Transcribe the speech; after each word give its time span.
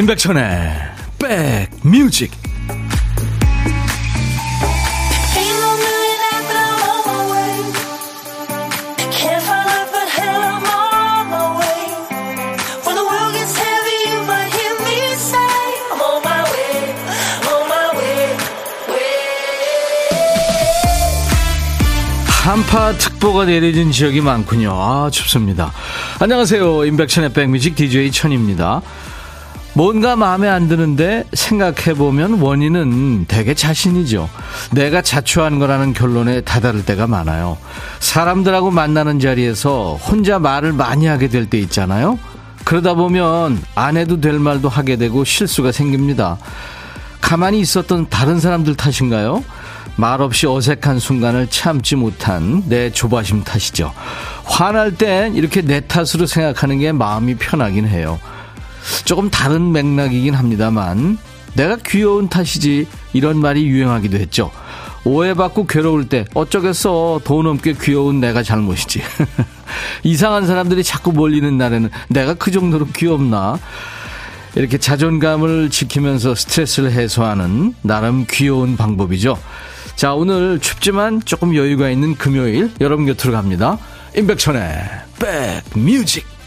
임백천의 0.00 0.72
백뮤직 1.18 2.30
한파 22.50 22.92
특보가 22.96 23.44
내려진 23.44 23.92
지역이 23.92 24.22
많군요. 24.22 24.72
아, 24.72 25.10
춥습니다. 25.10 25.72
안녕하세요. 26.20 26.86
임백천의 26.86 27.34
백뮤직 27.34 27.76
DJ 27.76 28.10
천입니다. 28.10 28.80
뭔가 29.72 30.16
마음에 30.16 30.48
안 30.48 30.68
드는데 30.68 31.24
생각해보면 31.32 32.40
원인은 32.40 33.26
대개 33.26 33.54
자신이죠. 33.54 34.28
내가 34.72 35.00
자초한 35.00 35.58
거라는 35.58 35.92
결론에 35.92 36.40
다다를 36.40 36.84
때가 36.84 37.06
많아요. 37.06 37.56
사람들하고 38.00 38.70
만나는 38.70 39.20
자리에서 39.20 39.94
혼자 40.02 40.38
말을 40.38 40.72
많이 40.72 41.06
하게 41.06 41.28
될 41.28 41.46
때 41.46 41.58
있잖아요. 41.60 42.18
그러다 42.64 42.94
보면 42.94 43.60
안 43.74 43.96
해도 43.96 44.20
될 44.20 44.38
말도 44.38 44.68
하게 44.68 44.96
되고 44.96 45.24
실수가 45.24 45.72
생깁니다. 45.72 46.36
가만히 47.20 47.60
있었던 47.60 48.08
다른 48.10 48.38
사람들 48.38 48.76
탓인가요? 48.76 49.42
말없이 49.96 50.46
어색한 50.46 50.98
순간을 50.98 51.48
참지 51.48 51.96
못한 51.96 52.62
내 52.66 52.90
조바심 52.90 53.44
탓이죠. 53.44 53.92
화날 54.44 54.96
땐 54.96 55.34
이렇게 55.34 55.62
내 55.62 55.80
탓으로 55.80 56.26
생각하는 56.26 56.78
게 56.78 56.92
마음이 56.92 57.36
편하긴 57.36 57.88
해요. 57.88 58.18
조금 59.04 59.30
다른 59.30 59.72
맥락이긴 59.72 60.34
합니다만 60.34 61.18
내가 61.54 61.76
귀여운 61.86 62.28
탓이지 62.28 62.86
이런 63.12 63.38
말이 63.38 63.66
유행하기도 63.66 64.18
했죠. 64.18 64.50
오해받고 65.04 65.66
괴로울 65.66 66.08
때 66.08 66.26
어쩌겠어 66.34 67.22
돈 67.24 67.46
없게 67.46 67.74
귀여운 67.80 68.20
내가 68.20 68.42
잘못이지. 68.42 69.02
이상한 70.04 70.46
사람들이 70.46 70.84
자꾸 70.84 71.12
몰리는 71.12 71.56
날에는 71.56 71.90
내가 72.08 72.34
그 72.34 72.50
정도로 72.50 72.86
귀엽나? 72.94 73.58
이렇게 74.56 74.78
자존감을 74.78 75.70
지키면서 75.70 76.34
스트레스를 76.34 76.92
해소하는 76.92 77.74
나름 77.82 78.26
귀여운 78.28 78.76
방법이죠. 78.76 79.38
자, 79.94 80.14
오늘 80.14 80.58
춥지만 80.58 81.22
조금 81.24 81.54
여유가 81.54 81.88
있는 81.88 82.16
금요일 82.16 82.70
여러분 82.80 83.06
곁으로 83.06 83.32
갑니다. 83.32 83.78
임백천의 84.16 84.88
백뮤직. 85.72 86.39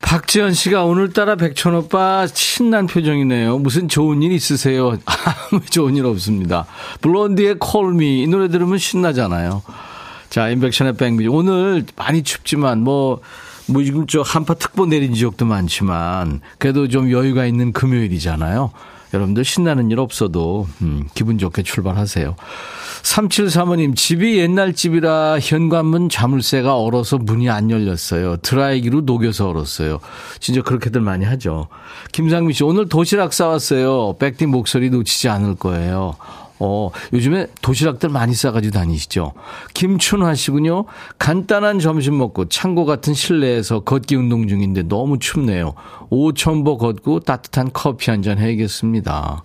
박지현 0.00 0.54
씨가 0.54 0.84
오늘따라 0.84 1.36
백천 1.36 1.74
오빠 1.74 2.26
신난 2.26 2.86
표정이네요. 2.86 3.58
무슨 3.58 3.88
좋은 3.88 4.22
일 4.22 4.32
있으세요? 4.32 4.96
아무 5.04 5.60
좋은 5.64 5.96
일 5.96 6.06
없습니다. 6.06 6.66
블론디의 7.00 7.56
콜미 7.58 8.22
이 8.22 8.26
노래 8.26 8.48
들으면 8.48 8.78
신나잖아요. 8.78 9.62
자, 10.30 10.48
인백션의 10.50 10.94
백뮤직. 10.94 11.32
오늘 11.32 11.84
많이 11.96 12.22
춥지만 12.22 12.80
뭐, 12.82 13.20
뭐 13.66 13.82
지금 13.82 14.06
저 14.06 14.22
한파 14.22 14.54
특보 14.54 14.86
내린 14.86 15.14
지역도 15.14 15.44
많지만 15.44 16.40
그래도 16.58 16.88
좀 16.88 17.10
여유가 17.10 17.44
있는 17.44 17.72
금요일이잖아요. 17.72 18.70
여러분들 19.14 19.44
신나는 19.44 19.90
일 19.90 20.00
없어도 20.00 20.66
음, 20.82 21.08
기분 21.14 21.38
좋게 21.38 21.62
출발하세요. 21.62 22.36
3735님, 23.02 23.96
집이 23.96 24.38
옛날 24.38 24.74
집이라 24.74 25.38
현관문 25.40 26.08
자물쇠가 26.08 26.76
얼어서 26.76 27.16
문이 27.18 27.48
안 27.48 27.70
열렸어요. 27.70 28.38
드라이기로 28.38 29.02
녹여서 29.02 29.48
얼었어요. 29.48 30.00
진짜 30.40 30.62
그렇게들 30.62 31.00
많이 31.00 31.24
하죠. 31.24 31.68
김상민 32.12 32.52
씨, 32.52 32.64
오늘 32.64 32.88
도시락 32.88 33.32
싸왔어요. 33.32 34.16
백디 34.18 34.46
목소리 34.46 34.90
놓치지 34.90 35.28
않을 35.28 35.54
거예요. 35.54 36.16
어, 36.60 36.90
요즘에 37.12 37.46
도시락들 37.62 38.08
많이 38.08 38.34
싸가지고 38.34 38.72
다니시죠? 38.72 39.32
김춘화 39.74 40.34
씨군요. 40.34 40.84
간단한 41.18 41.78
점심 41.78 42.18
먹고 42.18 42.48
창고 42.48 42.84
같은 42.84 43.14
실내에서 43.14 43.80
걷기 43.80 44.16
운동 44.16 44.48
중인데 44.48 44.82
너무 44.84 45.18
춥네요. 45.18 45.74
5천보 46.10 46.78
걷고 46.78 47.20
따뜻한 47.20 47.70
커피 47.72 48.10
한 48.10 48.22
잔 48.22 48.38
해야겠습니다. 48.38 49.42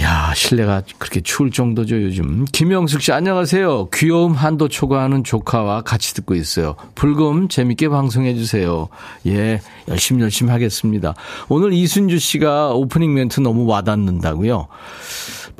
야, 0.00 0.32
실내가 0.34 0.82
그렇게 0.98 1.20
추울 1.20 1.50
정도죠, 1.50 2.00
요즘. 2.02 2.46
김영숙 2.46 3.02
씨, 3.02 3.12
안녕하세요. 3.12 3.88
귀여움 3.92 4.32
한도 4.32 4.68
초과하는 4.68 5.22
조카와 5.22 5.82
같이 5.82 6.14
듣고 6.14 6.34
있어요. 6.34 6.76
불금 6.94 7.48
재밌게 7.48 7.90
방송해주세요. 7.90 8.88
예, 9.26 9.60
열심히 9.88 10.22
열심히 10.22 10.50
하겠습니다. 10.50 11.14
오늘 11.50 11.74
이순주 11.74 12.18
씨가 12.18 12.70
오프닝 12.72 13.12
멘트 13.12 13.40
너무 13.40 13.66
와닿는다고요. 13.66 14.66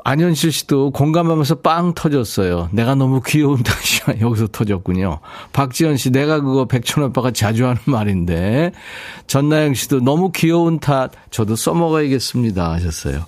안현실 0.05 0.53
씨도 0.53 0.91
공감하면서 0.93 1.57
빵 1.57 1.95
터졌어요. 1.95 2.69
내가 2.73 2.95
너무 2.95 3.21
귀여운 3.27 3.63
탓이야. 3.65 4.21
여기서 4.21 4.49
터졌군요. 4.53 5.21
박지현 5.53 5.97
씨, 5.97 6.11
내가 6.11 6.41
그거 6.41 6.65
백천 6.67 7.05
오빠가 7.05 7.31
자주 7.31 7.67
하는 7.67 7.79
말인데. 7.85 8.73
전나영 9.27 9.75
씨도 9.75 10.01
너무 10.01 10.33
귀여운 10.33 10.79
탓, 10.81 11.11
저도 11.31 11.57
써먹어야겠습니다. 11.57 12.73
하셨어요. 12.73 13.25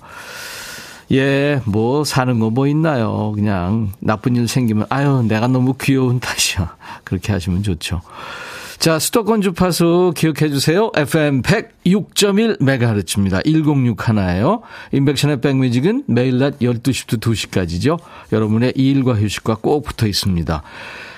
예, 1.11 1.61
뭐 1.65 2.03
사는 2.03 2.39
거 2.39 2.49
뭐 2.49 2.67
있나요? 2.67 3.31
그냥 3.35 3.91
나쁜 3.99 4.35
일 4.35 4.47
생기면 4.47 4.87
아유 4.89 5.23
내가 5.27 5.47
너무 5.47 5.75
귀여운 5.79 6.19
탓이야. 6.19 6.75
그렇게 7.03 7.31
하시면 7.31 7.61
좋죠. 7.63 8.01
자, 8.77 8.99
수도권 8.99 9.41
주파수 9.41 10.13
기억해 10.15 10.49
주세요. 10.49 10.91
FM 10.95 11.41
106.1MHz입니다. 11.41 13.43
106 13.43 14.07
하나예요. 14.07 14.61
인백션의 14.91 15.41
백뮤직은 15.41 16.03
매일 16.07 16.37
낮 16.37 16.59
12시부터 16.59 17.19
2시까지죠. 17.19 17.97
여러분의 18.31 18.73
일과 18.75 19.15
휴식과 19.15 19.57
꼭 19.61 19.83
붙어 19.83 20.07
있습니다. 20.07 20.61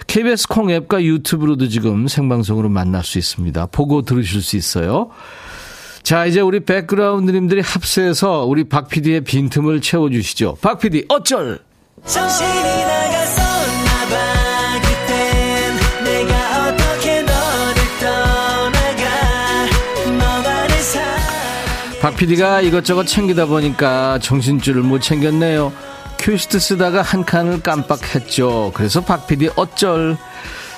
KBS 0.07 0.47
콩 0.47 0.71
앱과 0.71 1.03
유튜브로도 1.03 1.67
지금 1.67 2.07
생방송으로 2.07 2.69
만날 2.69 3.03
수 3.03 3.17
있습니다. 3.17 3.65
보고 3.67 4.03
들으실 4.03 4.41
수 4.41 4.55
있어요. 4.55 5.09
자, 6.03 6.25
이제 6.25 6.39
우리 6.39 6.61
백그라운드님들이 6.61 7.59
합세해서 7.59 8.45
우리 8.45 8.63
박 8.63 8.87
PD의 8.87 9.25
빈틈을 9.25 9.81
채워주시죠. 9.81 10.59
박 10.61 10.79
PD, 10.79 11.05
어쩔! 11.09 11.59
박 22.01 22.15
PD가 22.15 22.61
이것저것 22.61 23.05
챙기다 23.05 23.47
보니까 23.47 24.19
정신줄을 24.19 24.81
못 24.83 24.99
챙겼네요. 25.01 25.73
큐시트 26.19 26.59
쓰다가 26.59 27.01
한 27.01 27.25
칸을 27.25 27.61
깜빡했죠. 27.61 28.71
그래서 28.73 29.01
박 29.01 29.27
PD 29.27 29.49
어쩔. 29.55 30.17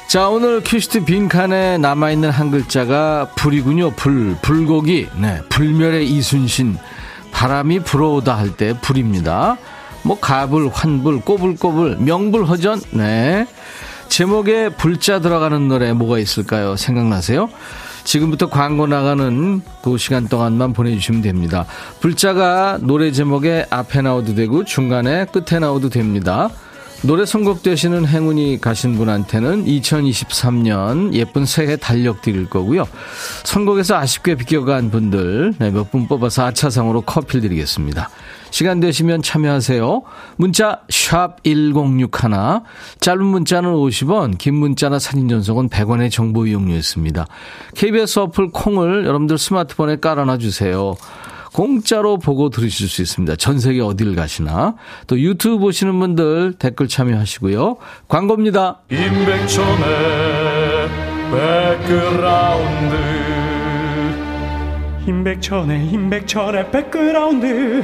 자, 0.08 0.28
오늘 0.30 0.62
큐시트 0.64 1.06
빈칸에 1.06 1.78
남아있는 1.78 2.30
한 2.32 2.52
글자가 2.52 3.30
불이군요. 3.36 3.92
불, 3.92 4.36
불고기. 4.42 5.08
네, 5.18 5.42
불멸의 5.50 6.08
이순신. 6.10 6.78
바람이 7.32 7.82
불어오다 7.82 8.36
할 8.38 8.52
때 8.56 8.74
불입니다. 8.82 9.58
뭐, 10.04 10.20
가불, 10.20 10.70
환불, 10.74 11.22
꼬불꼬불, 11.22 11.98
명불허전. 12.00 12.82
네. 12.92 13.46
제목에 14.08 14.70
불자 14.70 15.20
들어가는 15.20 15.68
노래 15.68 15.94
뭐가 15.94 16.18
있을까요? 16.18 16.76
생각나세요? 16.76 17.50
지금부터 18.04 18.50
광고 18.50 18.88
나가는 18.88 19.62
그 19.84 19.98
시간 19.98 20.28
동안만 20.28 20.74
보내주시면 20.74 21.22
됩니다. 21.22 21.66
불자가 22.00 22.80
노래 22.82 23.12
제목에 23.12 23.66
앞에 23.70 24.02
나오도 24.02 24.36
되고 24.36 24.64
중간에 24.64 25.26
끝에 25.26 25.60
나오도 25.60 25.90
됩니다. 25.90 26.50
노래 27.02 27.26
선곡되시는 27.26 28.06
행운이 28.08 28.60
가신 28.60 28.98
분한테는 28.98 29.66
2023년 29.66 31.14
예쁜 31.14 31.46
새해 31.46 31.78
달력 31.78 32.22
드릴 32.22 32.50
거고요. 32.50 32.86
선곡에서 33.46 33.96
아쉽게 33.96 34.36
비껴간 34.36 34.92
분들 34.92 35.54
네, 35.60 35.72
몇분 35.72 36.08
뽑아서 36.08 36.48
아차상으로 36.48 37.02
커피 37.02 37.40
드리겠습니다. 37.40 38.10
시간 38.52 38.80
되시면 38.80 39.22
참여하세요. 39.22 40.02
문자 40.38 40.82
1061, 40.90 42.10
짧은 43.00 43.26
문자는 43.26 43.74
50원, 43.74 44.38
긴 44.38 44.56
문자나 44.56 45.00
사진 45.00 45.28
전송은 45.30 45.70
100원의 45.70 46.12
정보 46.12 46.46
이용료였습니다. 46.46 47.28
KBS 47.76 48.20
어플 48.20 48.52
콩을 48.52 49.06
여러분들 49.06 49.38
스마트폰에 49.38 49.98
깔아놔 49.98 50.38
주세요. 50.38 50.96
공짜로 51.54 52.18
보고 52.18 52.50
들으실 52.50 52.88
수 52.88 53.02
있습니다. 53.02 53.36
전 53.36 53.60
세계 53.60 53.82
어딜 53.82 54.16
가시나. 54.16 54.76
또 55.08 55.20
유튜브 55.20 55.58
보시는 55.58 56.00
분들 56.00 56.54
댓글 56.60 56.88
참여하시고요. 56.88 57.78
광고입니다. 58.08 58.80
임백천의 58.92 60.90
백그라운드 61.32 62.96
임백천의 65.08 65.88
임백천의 65.88 66.72
백그라운드 66.72 67.84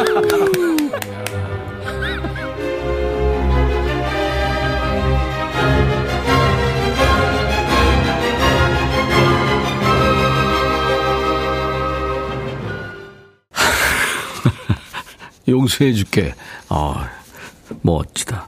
용서해 15.51 15.93
줄게. 15.93 16.33
아, 16.69 17.09
멋지다. 17.81 18.47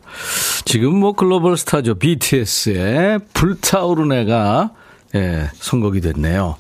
지금 0.66 0.96
뭐 0.96 1.14
글로벌 1.14 1.58
스타죠. 1.58 1.96
BTS의 1.96 3.20
불타오른 3.34 4.12
애가 4.12 4.72
예, 5.16 5.50
선곡이 5.54 6.02
됐네요. 6.02 6.56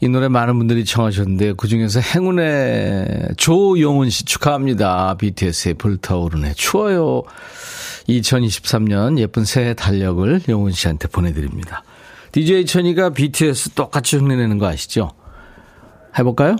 이 0.00 0.08
노래 0.08 0.28
많은 0.28 0.58
분들이 0.58 0.84
청하셨는데 0.84 1.54
그 1.56 1.68
중에서 1.68 2.00
행운의 2.00 3.28
조용훈 3.36 4.10
씨 4.10 4.24
축하합니다. 4.24 5.14
BTS의 5.16 5.74
불타오르네. 5.74 6.54
추워요. 6.54 7.22
2023년 8.08 9.18
예쁜 9.18 9.44
새해 9.44 9.74
달력을 9.74 10.42
용훈 10.48 10.72
씨한테 10.72 11.08
보내드립니다. 11.08 11.82
DJ 12.32 12.66
천이가 12.66 13.10
BTS 13.10 13.70
똑같이 13.70 14.16
흉내내는 14.16 14.58
거 14.58 14.66
아시죠? 14.66 15.12
해볼까요? 16.18 16.56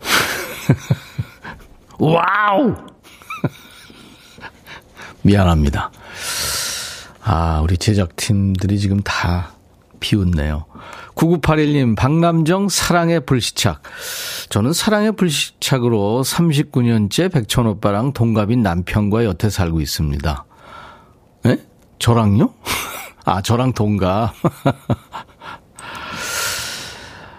와우! 2.00 2.74
미안합니다. 5.20 5.90
아, 7.22 7.60
우리 7.62 7.76
제작팀들이 7.76 8.78
지금 8.78 9.02
다 9.02 9.52
비웃네요. 10.00 10.64
9981님, 11.14 11.94
박남정 11.96 12.70
사랑의 12.70 13.26
불시착. 13.26 13.82
저는 14.48 14.72
사랑의 14.72 15.12
불시착으로 15.12 16.22
39년째 16.24 17.30
백천 17.30 17.66
오빠랑 17.66 18.14
동갑인 18.14 18.62
남편과 18.62 19.26
여태 19.26 19.50
살고 19.50 19.82
있습니다. 19.82 20.44
에? 21.46 21.58
저랑요? 21.98 22.54
아, 23.26 23.42
저랑 23.42 23.74
동갑. 23.74 24.32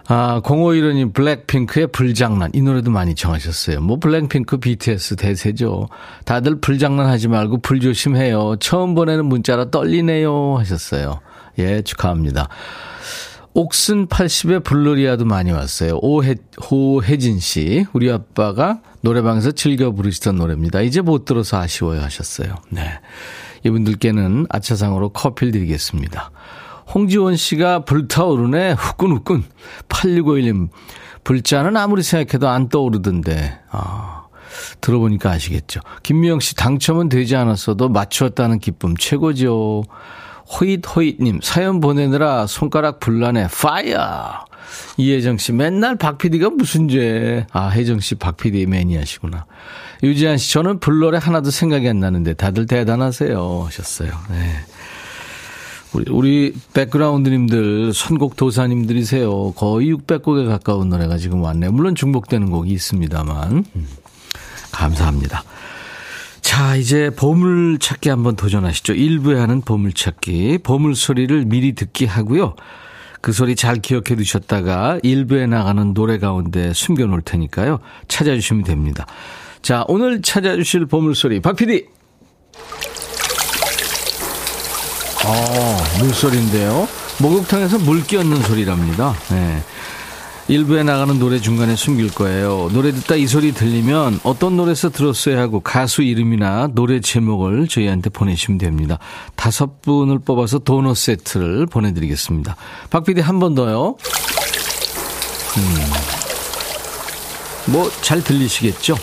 아, 0.07 0.42
0515님, 0.44 1.13
블랙핑크의 1.13 1.88
불장난. 1.88 2.51
이 2.53 2.62
노래도 2.62 2.92
많이 2.92 3.15
청하셨어요. 3.15 3.81
뭐, 3.81 3.98
블랙핑크, 3.98 4.57
BTS 4.57 5.15
대세죠. 5.15 5.88
다들 6.25 6.59
불장난 6.59 7.07
하지 7.07 7.27
말고 7.27 7.59
불 7.59 7.80
조심해요. 7.80 8.57
처음 8.59 8.95
보내는 8.95 9.25
문자라 9.25 9.69
떨리네요. 9.69 10.57
하셨어요. 10.57 11.19
예, 11.59 11.81
축하합니다. 11.81 12.50
옥슨 13.53 14.07
80의 14.07 14.63
불놀이야도 14.63 15.25
많이 15.25 15.51
왔어요. 15.51 16.00
오해, 16.01 16.36
호혜진 16.69 17.39
씨. 17.39 17.86
우리 17.94 18.09
아빠가 18.09 18.80
노래방에서 19.01 19.51
즐겨 19.51 19.92
부르시던 19.92 20.38
노래입니다. 20.38 20.81
이제 20.81 21.01
못 21.01 21.25
들어서 21.25 21.57
아쉬워요 21.57 22.01
하셨어요. 22.01 22.56
네. 22.69 22.89
이분들께는 23.63 24.48
아차상으로 24.50 25.09
커피를 25.09 25.51
드리겠습니다. 25.51 26.31
홍지원 26.93 27.35
씨가 27.35 27.85
불타오르네. 27.85 28.73
후끈후끈. 28.73 29.43
8651님. 29.89 30.69
불자는 31.23 31.77
아무리 31.77 32.03
생각해도 32.03 32.49
안 32.49 32.69
떠오르던데. 32.69 33.59
아, 33.69 34.23
들어보니까 34.81 35.31
아시겠죠. 35.31 35.79
김미영 36.03 36.39
씨 36.39 36.55
당첨은 36.55 37.09
되지 37.09 37.35
않았어도 37.35 37.89
맞추었다는 37.89 38.59
기쁨 38.59 38.95
최고죠. 38.97 39.83
호잇호잇님 40.59 41.39
사연 41.41 41.79
보내느라 41.79 42.47
손가락 42.47 42.99
불나네. 42.99 43.47
파이어. 43.47 44.45
이혜정 44.97 45.38
씨 45.38 45.53
맨날 45.53 45.95
박 45.95 46.17
PD가 46.17 46.49
무슨 46.49 46.88
죄. 46.88 47.45
아 47.51 47.69
혜정 47.69 47.99
씨박 47.99 48.38
PD 48.38 48.65
매니아시구나. 48.65 49.45
유지한 50.03 50.38
씨 50.38 50.51
저는 50.53 50.79
불노래 50.79 51.19
하나도 51.21 51.51
생각이 51.51 51.88
안 51.88 51.99
나는데 51.99 52.33
다들 52.33 52.65
대단하세요 52.65 53.63
하셨어요. 53.65 54.11
네. 54.29 54.55
우리, 55.93 56.05
우리 56.09 56.53
백그라운드님들, 56.73 57.93
선곡 57.93 58.35
도사님들이세요. 58.35 59.53
거의 59.53 59.93
600곡에 59.93 60.47
가까운 60.47 60.89
노래가 60.89 61.17
지금 61.17 61.41
왔네요. 61.41 61.71
물론 61.71 61.95
중복되는 61.95 62.49
곡이 62.49 62.71
있습니다만. 62.71 63.65
음, 63.75 63.88
감사합니다. 64.71 65.43
자, 66.41 66.75
이제 66.75 67.09
보물찾기 67.09 68.09
한번 68.09 68.35
도전하시죠. 68.35 68.93
일부에 68.93 69.39
하는 69.39 69.61
보물찾기. 69.61 70.59
보물 70.63 70.95
소리를 70.95 71.45
미리 71.45 71.73
듣기 71.73 72.05
하고요. 72.05 72.55
그 73.21 73.31
소리 73.31 73.55
잘 73.55 73.75
기억해 73.77 74.15
두셨다가 74.15 74.99
일부에 75.03 75.45
나가는 75.45 75.93
노래 75.93 76.17
가운데 76.17 76.73
숨겨 76.73 77.05
놓을 77.05 77.21
테니까요. 77.21 77.79
찾아주시면 78.07 78.63
됩니다. 78.63 79.05
자, 79.61 79.85
오늘 79.88 80.21
찾아주실 80.21 80.88
보물소리. 80.88 81.39
박 81.39 81.55
PD! 81.55 81.85
어, 85.25 85.77
물소리인데요. 86.00 86.88
목욕탕에서 87.19 87.79
물 87.79 88.03
끼얹는 88.03 88.41
소리랍니다. 88.44 89.13
네. 89.29 89.62
일부에 90.47 90.83
나가는 90.83 91.18
노래 91.19 91.39
중간에 91.39 91.75
숨길 91.75 92.13
거예요. 92.13 92.69
노래 92.73 92.91
듣다 92.91 93.15
이 93.15 93.27
소리 93.27 93.53
들리면 93.53 94.19
어떤 94.23 94.57
노래에서 94.57 94.89
들었어야 94.89 95.39
하고 95.39 95.59
가수 95.62 96.01
이름이나 96.01 96.69
노래 96.73 97.00
제목을 97.00 97.68
저희한테 97.68 98.09
보내시면 98.09 98.57
됩니다. 98.57 98.97
다섯 99.35 99.81
분을 99.81 100.19
뽑아서 100.19 100.59
도넛 100.59 100.97
세트를 100.97 101.67
보내드리겠습니다. 101.67 102.56
박 102.89 103.06
PD 103.06 103.21
한 103.21 103.39
번 103.39 103.56
더요. 103.56 103.95
음. 105.57 105.91
뭐 107.71 107.89
잘 108.01 108.21
들리시겠죠? 108.24 108.95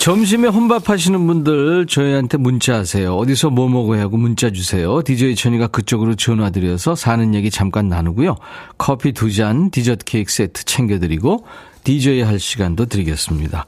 점심에 0.00 0.48
혼밥 0.48 0.88
하시는 0.88 1.26
분들 1.26 1.84
저희한테 1.86 2.38
문자하세요. 2.38 3.14
어디서 3.14 3.50
뭐 3.50 3.68
먹어야 3.68 4.00
하고 4.00 4.16
문자 4.16 4.50
주세요. 4.50 5.02
DJ 5.02 5.34
천이가 5.34 5.66
그쪽으로 5.66 6.14
전화드려서 6.14 6.94
사는 6.94 7.34
얘기 7.34 7.50
잠깐 7.50 7.90
나누고요. 7.90 8.36
커피 8.78 9.12
두 9.12 9.30
잔, 9.30 9.70
디저트 9.70 10.06
케이크 10.06 10.32
세트 10.32 10.64
챙겨드리고 10.64 11.44
DJ 11.84 12.22
할 12.22 12.40
시간도 12.40 12.86
드리겠습니다. 12.86 13.66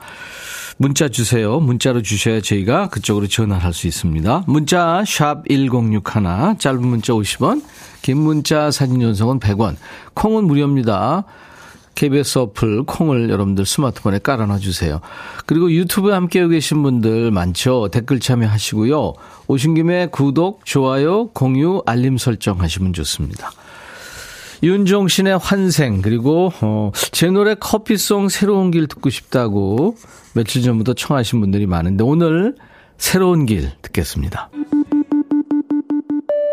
문자 0.78 1.10
주세요. 1.10 1.60
문자로 1.60 2.00
주셔야 2.00 2.40
저희가 2.40 2.88
그쪽으로 2.88 3.26
전화할 3.26 3.74
수 3.74 3.86
있습니다. 3.86 4.44
문자 4.46 5.04
샵 5.06 5.46
1061, 5.50 6.56
짧은 6.58 6.80
문자 6.80 7.12
50원, 7.12 7.62
긴 8.00 8.16
문자 8.16 8.70
사진 8.70 9.02
연속은 9.02 9.38
100원, 9.38 9.76
콩은 10.14 10.44
무료입니다. 10.44 11.26
KBS 11.94 12.38
어플 12.38 12.84
콩을 12.84 13.30
여러분들 13.30 13.66
스마트폰에 13.66 14.18
깔아놔 14.18 14.58
주세요. 14.58 15.00
그리고 15.46 15.70
유튜브에 15.70 16.12
함께하고 16.12 16.50
계신 16.50 16.82
분들 16.82 17.30
많죠. 17.30 17.88
댓글 17.92 18.20
참여하시고요. 18.20 19.14
오신 19.48 19.74
김에 19.74 20.06
구독, 20.06 20.64
좋아요, 20.64 21.28
공유, 21.28 21.82
알림 21.86 22.18
설정 22.18 22.60
하시면 22.60 22.92
좋습니다. 22.92 23.50
윤종신의 24.62 25.38
환생 25.38 26.02
그리고 26.02 26.52
어, 26.60 26.92
제 27.10 27.28
노래 27.30 27.54
커피송 27.54 28.28
새로운 28.28 28.70
길 28.70 28.86
듣고 28.86 29.10
싶다고 29.10 29.96
며칠 30.34 30.62
전부터 30.62 30.94
청하신 30.94 31.40
분들이 31.40 31.66
많은데 31.66 32.04
오늘 32.04 32.54
새로운 32.96 33.44
길 33.44 33.72
듣겠습니다. 33.82 34.50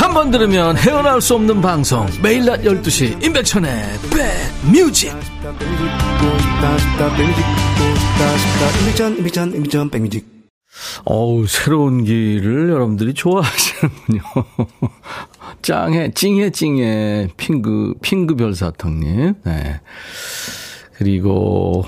한 0.00 0.14
번 0.14 0.30
들으면 0.30 0.76
헤어나올 0.78 1.20
수 1.20 1.34
없는 1.34 1.60
방송. 1.60 2.06
매일 2.22 2.46
낮 2.46 2.62
12시 2.62 3.22
임백천의 3.22 3.98
백뮤직. 9.90 10.26
어우 11.04 11.46
새로운 11.46 12.04
길을 12.04 12.70
여러분들이 12.70 13.12
좋아하시는군요. 13.12 14.22
짱해 15.62 16.12
찡해 16.14 16.50
찡해. 16.50 17.28
핑크 17.36 17.92
핑크 18.00 18.34
별사탕님. 18.34 19.34
네. 19.44 19.80
그리고 20.96 21.84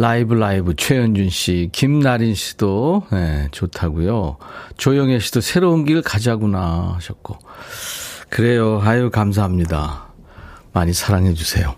라이브 0.00 0.34
라이브 0.34 0.74
최현준 0.76 1.28
씨, 1.28 1.70
김나린 1.72 2.34
씨도 2.34 3.06
네, 3.10 3.48
좋다고요. 3.50 4.36
조영애 4.76 5.18
씨도 5.18 5.40
새로운 5.40 5.84
길 5.84 6.02
가자구나 6.02 6.94
하셨고 6.96 7.38
그래요. 8.28 8.80
아유 8.84 9.10
감사합니다. 9.10 10.12
많이 10.72 10.92
사랑해 10.92 11.34
주세요. 11.34 11.74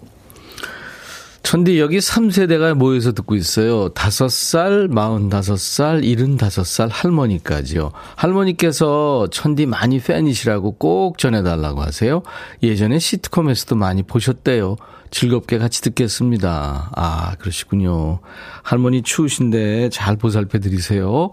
천디 1.42 1.80
여기 1.80 1.98
3세대가 1.98 2.74
모여서 2.74 3.12
듣고 3.12 3.34
있어요. 3.34 3.88
5살, 3.88 4.90
45살, 4.90 6.04
75살 6.04 6.88
할머니까지요. 6.92 7.90
할머니께서 8.16 9.28
천디 9.32 9.64
많이 9.64 9.98
팬이시라고 9.98 10.72
꼭 10.72 11.16
전해달라고 11.16 11.80
하세요. 11.80 12.22
예전에 12.62 12.98
시트콤에서도 12.98 13.74
많이 13.76 14.02
보셨대요. 14.02 14.76
즐겁게 15.10 15.58
같이 15.58 15.82
듣겠습니다. 15.82 16.90
아, 16.94 17.34
그러시군요. 17.38 18.20
할머니 18.62 19.02
추우신데 19.02 19.90
잘 19.90 20.16
보살펴 20.16 20.58
드리세요. 20.58 21.32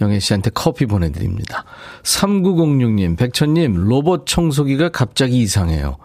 영애 0.00 0.18
씨한테 0.18 0.50
커피 0.52 0.86
보내드립니다. 0.86 1.64
3906님, 2.02 3.16
백천님, 3.16 3.74
로봇 3.88 4.26
청소기가 4.26 4.90
갑자기 4.90 5.38
이상해요. 5.38 5.96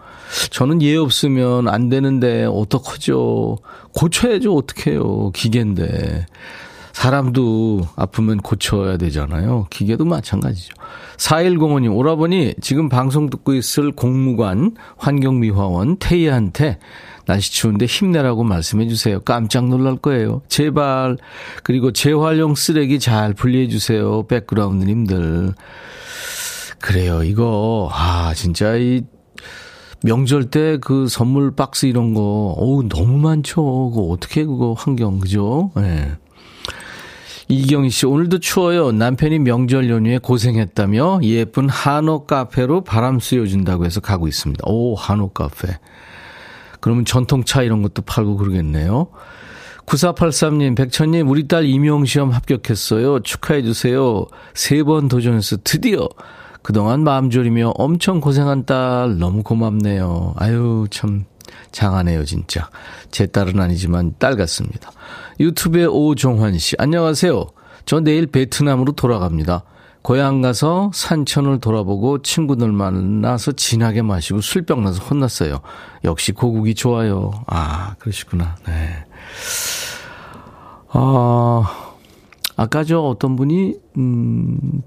저는 0.50 0.80
예 0.80 0.96
없으면 0.96 1.68
안 1.68 1.90
되는데 1.90 2.44
어떡하죠? 2.44 3.58
고쳐야죠. 3.92 4.56
어떡해요. 4.56 5.30
기계인데. 5.32 6.26
사람도 7.02 7.88
아프면 7.96 8.38
고쳐야 8.38 8.96
되잖아요. 8.96 9.66
기계도 9.70 10.04
마찬가지죠. 10.04 10.72
4105님, 11.16 11.96
오라버니 11.96 12.54
지금 12.60 12.88
방송 12.88 13.28
듣고 13.28 13.54
있을 13.54 13.90
공무관, 13.90 14.76
환경미화원 14.98 15.96
태희한테 15.96 16.78
날씨 17.26 17.52
추운데 17.52 17.86
힘내라고 17.86 18.44
말씀해 18.44 18.86
주세요. 18.86 19.18
깜짝 19.18 19.66
놀랄 19.66 19.96
거예요. 19.96 20.42
제발. 20.46 21.16
그리고 21.64 21.92
재활용 21.92 22.54
쓰레기 22.54 23.00
잘 23.00 23.34
분리해 23.34 23.66
주세요. 23.66 24.24
백그라운드님들. 24.28 25.54
그래요. 26.78 27.24
이거, 27.24 27.90
아, 27.92 28.32
진짜 28.36 28.76
이 28.76 29.02
명절 30.04 30.50
때 30.50 30.78
그 30.80 31.08
선물 31.08 31.56
박스 31.56 31.86
이런 31.86 32.14
거, 32.14 32.54
어우, 32.56 32.88
너무 32.88 33.18
많죠. 33.18 33.90
그거 33.90 34.02
어떻게 34.10 34.44
그거 34.44 34.74
환경, 34.78 35.18
그죠? 35.18 35.72
예. 35.78 35.80
네. 35.80 36.12
이경희 37.52 37.90
씨, 37.90 38.06
오늘도 38.06 38.38
추워요. 38.38 38.92
남편이 38.92 39.40
명절 39.40 39.90
연휴에 39.90 40.16
고생했다며 40.18 41.20
예쁜 41.22 41.68
한옥 41.68 42.26
카페로 42.26 42.82
바람 42.82 43.20
쐬어준다고 43.20 43.84
해서 43.84 44.00
가고 44.00 44.26
있습니다. 44.26 44.64
오, 44.66 44.94
한옥 44.94 45.34
카페. 45.34 45.76
그러면 46.80 47.04
전통차 47.04 47.62
이런 47.62 47.82
것도 47.82 48.02
팔고 48.02 48.38
그러겠네요. 48.38 49.08
9483님, 49.84 50.76
백천님, 50.76 51.28
우리 51.28 51.46
딸 51.46 51.66
임용시험 51.66 52.30
합격했어요. 52.30 53.20
축하해주세요. 53.20 54.26
세 54.54 54.82
번 54.84 55.08
도전해서 55.08 55.58
드디어 55.62 56.08
그동안 56.62 57.04
마음 57.04 57.28
졸이며 57.28 57.74
엄청 57.76 58.20
고생한 58.20 58.64
딸 58.64 59.18
너무 59.18 59.42
고맙네요. 59.42 60.34
아유, 60.36 60.86
참 60.90 61.26
장하네요, 61.72 62.24
진짜. 62.24 62.70
제 63.10 63.26
딸은 63.26 63.58
아니지만 63.58 64.14
딸 64.18 64.36
같습니다. 64.36 64.92
유튜브의 65.40 65.86
오종환 65.86 66.58
씨, 66.58 66.76
안녕하세요. 66.78 67.46
저 67.84 68.00
내일 68.00 68.26
베트남으로 68.26 68.92
돌아갑니다. 68.92 69.64
고향 70.02 70.42
가서 70.42 70.90
산천을 70.92 71.60
돌아보고 71.60 72.22
친구들 72.22 72.72
만나서 72.72 73.52
진하게 73.52 74.02
마시고 74.02 74.40
술병 74.40 74.82
나서 74.82 75.02
혼났어요. 75.02 75.60
역시 76.04 76.32
고국이 76.32 76.74
좋아요. 76.74 77.30
아, 77.46 77.94
그러시구나. 77.98 78.56
네. 78.66 79.04
아, 80.88 81.92
아까 82.56 82.84
저 82.84 83.00
어떤 83.00 83.36
분이, 83.36 83.76
음, 83.96 84.82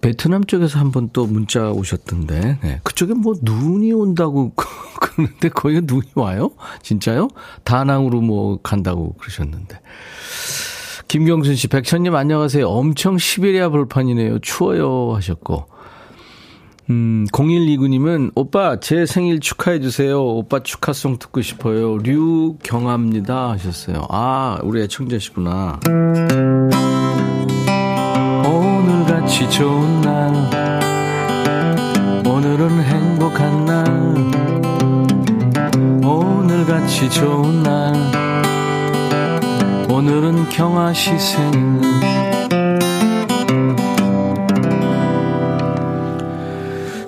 베트남 0.00 0.44
쪽에서 0.44 0.78
한 0.78 0.90
번 0.92 1.10
또 1.12 1.26
문자 1.26 1.70
오셨던데, 1.70 2.58
네. 2.62 2.80
그쪽에 2.84 3.14
뭐 3.14 3.34
눈이 3.42 3.92
온다고 3.92 4.52
그러는데 5.00 5.48
거기가 5.48 5.80
눈이 5.84 6.08
와요? 6.14 6.50
진짜요? 6.82 7.28
다낭으로 7.64 8.20
뭐 8.20 8.58
간다고 8.62 9.14
그러셨는데. 9.14 9.80
김경순 11.08 11.56
씨, 11.56 11.68
백천님 11.68 12.14
안녕하세요. 12.14 12.68
엄청 12.68 13.16
시베리아 13.18 13.70
벌판이네요. 13.70 14.40
추워요. 14.40 15.14
하셨고. 15.14 15.66
음, 16.90 17.26
0129님은 17.32 18.32
오빠 18.34 18.80
제 18.80 19.04
생일 19.06 19.40
축하해 19.40 19.80
주세요. 19.80 20.22
오빠 20.24 20.60
축하송 20.62 21.18
듣고 21.18 21.42
싶어요. 21.42 21.98
류경합니다 21.98 23.50
하셨어요. 23.50 24.06
아, 24.10 24.58
우리 24.62 24.82
애청자시구나. 24.82 25.80
오늘같이 29.28 29.50
좋은 29.50 30.00
날 30.00 30.32
오늘은 32.26 32.82
행복한 32.82 33.64
날 33.66 33.84
오늘같이 36.02 37.10
좋은 37.10 37.62
날 37.62 37.92
오늘은 39.90 40.48
경아 40.48 40.94
시 40.94 41.10
생일 41.18 41.82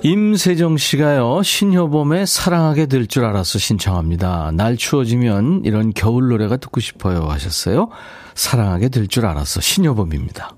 임세정 0.03 0.77
씨가요, 0.77 1.41
신효범의 1.41 2.27
사랑하게 2.27 2.85
될 2.85 3.07
줄 3.07 3.25
알았어 3.25 3.57
신청합니다. 3.57 4.51
날 4.53 4.77
추워지면 4.77 5.63
이런 5.65 5.91
겨울 5.91 6.29
노래가 6.29 6.57
듣고 6.57 6.81
싶어요 6.81 7.23
하셨어요. 7.29 7.89
사랑하게 8.35 8.89
될 8.89 9.07
줄 9.07 9.25
알았어 9.25 9.59
신효범입니다. 9.59 10.51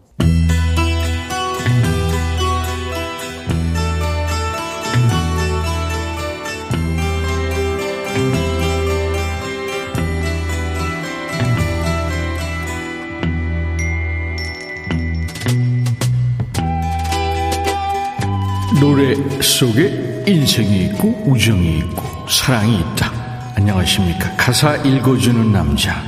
속에 19.43 20.23
인생이 20.25 20.85
있고 20.85 21.23
우정이 21.25 21.79
있고 21.79 22.03
사랑이 22.29 22.79
있다. 22.79 23.11
안녕하십니까. 23.55 24.35
가사 24.37 24.75
읽어주는 24.77 25.51
남자. 25.51 26.01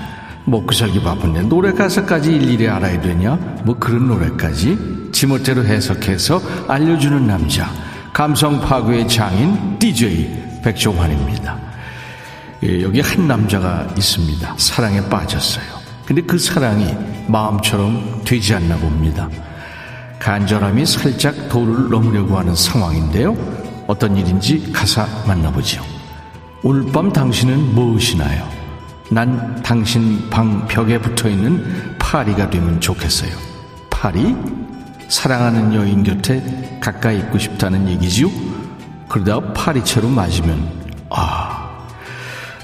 먹고 0.45 0.73
살기 0.73 1.01
바쁜데 1.01 1.41
노래 1.43 1.71
가사까지 1.73 2.31
일일이 2.31 2.67
알아야 2.67 3.01
되냐? 3.01 3.35
뭐 3.63 3.77
그런 3.77 4.07
노래까지 4.07 5.09
지멋대로 5.11 5.65
해석해서 5.65 6.41
알려주는 6.67 7.27
남자. 7.27 7.69
감성 8.13 8.61
파괴의 8.61 9.07
장인 9.07 9.77
DJ 9.79 10.61
백종환입니다. 10.63 11.57
예, 12.63 12.81
여기 12.81 13.01
한 13.01 13.27
남자가 13.27 13.87
있습니다. 13.97 14.55
사랑에 14.57 15.01
빠졌어요. 15.09 15.65
근데 16.05 16.21
그 16.21 16.37
사랑이 16.37 16.95
마음처럼 17.27 18.21
되지 18.23 18.53
않나 18.53 18.77
봅니다. 18.77 19.29
간절함이 20.19 20.85
살짝 20.85 21.49
도를 21.49 21.89
넘으려고 21.89 22.37
하는 22.37 22.55
상황인데요. 22.55 23.35
어떤 23.87 24.17
일인지 24.17 24.71
가사 24.71 25.07
만나보죠. 25.27 25.83
오늘 26.63 26.91
밤 26.91 27.11
당신은 27.11 27.75
무엇이나요? 27.75 28.47
난 29.11 29.61
당신 29.61 30.27
방 30.31 30.65
벽에 30.67 30.99
붙어 30.99 31.29
있는 31.29 31.95
파리가 31.99 32.49
되면 32.49 32.81
좋겠어요. 32.81 33.31
파리? 33.91 34.35
사랑하는 35.07 35.73
여인 35.75 36.03
곁에 36.03 36.79
가까이 36.81 37.19
있고 37.19 37.37
싶다는 37.37 37.87
얘기지요? 37.89 38.27
그러다 39.07 39.53
파리채로 39.53 40.09
맞으면, 40.09 40.67
아, 41.11 41.69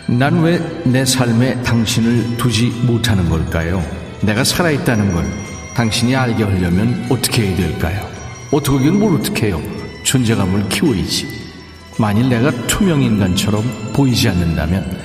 난 0.08 0.42
왜 0.44 0.60
내 0.86 1.06
삶에 1.06 1.62
당신을 1.62 2.38
두지 2.38 2.82
못하는 2.88 3.30
걸까요? 3.30 3.84
내가 4.22 4.44
살아있다는 4.44 5.14
걸 5.14 5.24
당신이 5.82 6.16
알게 6.16 6.44
하려면 6.44 7.08
어떻게 7.10 7.48
해야 7.48 7.58
될까요? 7.58 8.08
어떻게 8.52 8.78
하긴 8.78 9.00
뭘 9.00 9.16
어떻게 9.16 9.48
해요? 9.48 9.60
존재감을 10.04 10.70
키워야지. 10.70 11.28
만일 11.98 12.30
내가 12.30 12.52
투명인간처럼 12.68 13.64
보이지 13.92 14.30
않는다면 14.30 14.96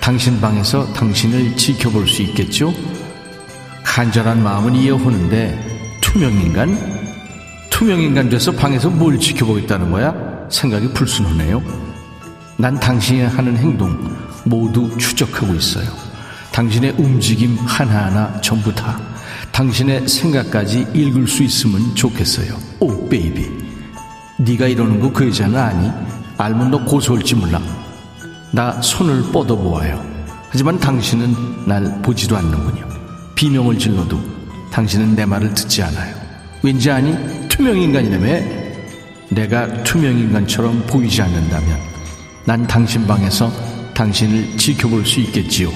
당신 0.00 0.40
방에서 0.40 0.92
당신을 0.92 1.56
지켜볼 1.56 2.08
수 2.08 2.22
있겠죠? 2.22 2.74
간절한 3.84 4.42
마음은 4.42 4.74
이해하는데 4.74 6.00
투명인간? 6.00 7.06
투명인간 7.70 8.28
돼서 8.28 8.50
방에서 8.50 8.90
뭘 8.90 9.16
지켜보겠다는 9.20 9.92
거야? 9.92 10.12
생각이 10.50 10.88
불순하네요. 10.94 11.62
난 12.56 12.80
당신이 12.80 13.22
하는 13.22 13.56
행동 13.56 14.18
모두 14.42 14.98
추적하고 14.98 15.54
있어요. 15.54 15.86
당신의 16.50 16.96
움직임 16.98 17.56
하나하나 17.64 18.40
전부 18.40 18.74
다 18.74 19.13
당신의 19.54 20.08
생각까지 20.08 20.84
읽을 20.92 21.28
수 21.28 21.44
있으면 21.44 21.94
좋겠어요. 21.94 22.58
Oh, 22.80 23.08
baby. 23.08 23.48
네가 24.38 24.66
이러는 24.66 24.98
거 25.00 25.12
그 25.12 25.28
여자는 25.28 25.56
아니? 25.56 25.90
알면 26.36 26.72
너 26.72 26.84
고소할지 26.84 27.36
몰라. 27.36 27.62
나 28.52 28.72
손을 28.82 29.22
뻗어보아요. 29.30 30.04
하지만 30.50 30.76
당신은 30.80 31.68
날 31.68 32.02
보지도 32.02 32.36
않는군요. 32.36 32.88
비명을 33.36 33.78
질러도 33.78 34.20
당신은 34.72 35.14
내 35.14 35.24
말을 35.24 35.54
듣지 35.54 35.84
않아요. 35.84 36.16
왠지 36.62 36.90
아니? 36.90 37.14
투명인간이라며? 37.48 38.64
내가 39.30 39.84
투명인간처럼 39.84 40.84
보이지 40.88 41.22
않는다면 41.22 41.78
난 42.44 42.66
당신 42.66 43.06
방에서 43.06 43.52
당신을 43.94 44.56
지켜볼 44.56 45.06
수 45.06 45.20
있겠지요. 45.20 45.70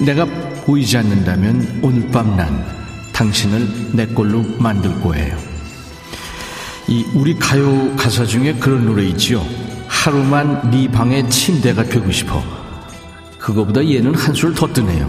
내가 0.00 0.24
보이지 0.64 0.96
않는다면 0.98 1.78
오늘 1.84 2.08
밤난 2.10 2.81
당신을 3.22 3.90
내 3.92 4.06
걸로 4.06 4.44
만들 4.58 5.00
거예요. 5.00 5.36
이 6.88 7.04
우리 7.14 7.38
가요 7.38 7.94
가사 7.96 8.24
중에 8.24 8.54
그런 8.54 8.84
노래 8.84 9.04
있지요. 9.04 9.46
하루만 9.86 10.72
네 10.72 10.90
방의 10.90 11.30
침대가 11.30 11.84
되고 11.84 12.10
싶어. 12.10 12.42
그거보다 13.38 13.86
얘는 13.86 14.16
한술 14.16 14.54
더 14.54 14.66
뜨네요. 14.66 15.08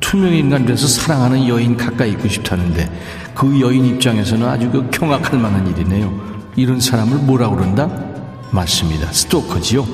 투명 0.00 0.32
인간 0.32 0.64
돼서 0.64 0.86
사랑하는 0.86 1.46
여인 1.48 1.76
가까이 1.76 2.12
있고 2.12 2.28
싶다는데 2.28 2.90
그 3.34 3.60
여인 3.60 3.84
입장에서는 3.84 4.48
아주 4.48 4.70
그 4.70 4.88
경악할 4.90 5.38
만한 5.38 5.66
일이네요. 5.66 6.10
이런 6.56 6.80
사람을 6.80 7.18
뭐라 7.18 7.50
그런다? 7.50 7.90
맞습니다. 8.50 9.12
스토커지요. 9.12 9.86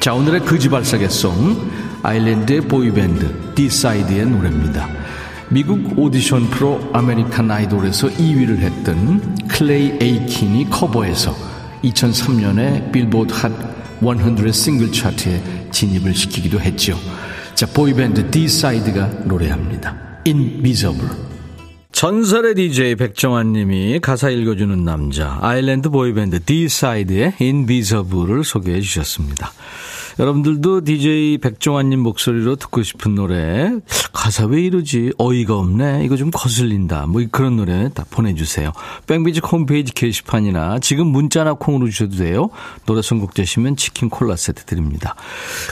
자, 0.00 0.12
오늘의 0.12 0.44
거지발싸개 0.44 1.42
song 1.42 1.70
아일랜드의 2.02 2.60
보이밴드 2.60 3.54
D-Side의 3.54 4.26
노래입니다. 4.26 5.05
미국 5.48 5.96
오디션 5.96 6.50
프로 6.50 6.80
아메리칸 6.92 7.48
아이돌에서 7.50 8.08
2위를 8.08 8.58
했던 8.58 9.46
클레이 9.46 9.98
에이킨이 10.00 10.70
커버해서 10.70 11.34
2003년에 11.84 12.90
빌보드 12.90 13.32
핫 13.32 13.52
100 14.00 14.52
싱글 14.52 14.90
차트에 14.92 15.68
진입을 15.70 16.14
시키기도 16.14 16.60
했죠. 16.60 16.98
자, 17.54 17.64
보이밴드 17.66 18.30
D-Side가 18.30 19.06
노래합니다. 19.24 20.20
Invisible. 20.26 21.10
전설의 21.92 22.54
DJ 22.56 22.96
백정환 22.96 23.52
님이 23.52 24.00
가사 24.00 24.28
읽어주는 24.28 24.84
남자, 24.84 25.38
아일랜드 25.40 25.88
보이밴드 25.88 26.42
D-Side의 26.44 27.34
Invisible을 27.40 28.44
소개해 28.44 28.80
주셨습니다. 28.80 29.52
여러분들도 30.18 30.82
DJ 30.84 31.38
백종환님 31.38 32.00
목소리로 32.00 32.56
듣고 32.56 32.82
싶은 32.82 33.14
노래, 33.14 33.70
가사 34.14 34.46
왜 34.46 34.62
이러지? 34.62 35.12
어이가 35.18 35.58
없네? 35.58 36.04
이거 36.06 36.16
좀 36.16 36.30
거슬린다. 36.30 37.06
뭐 37.06 37.22
그런 37.30 37.56
노래 37.56 37.90
다 37.92 38.06
보내주세요. 38.10 38.72
백비지 39.06 39.40
홈페이지 39.40 39.92
게시판이나 39.92 40.78
지금 40.78 41.08
문자나 41.08 41.54
콩으로 41.54 41.90
주셔도 41.90 42.16
돼요. 42.16 42.48
노래 42.86 43.02
선곡되시면 43.02 43.76
치킨 43.76 44.08
콜라 44.08 44.36
세트 44.36 44.64
드립니다. 44.64 45.16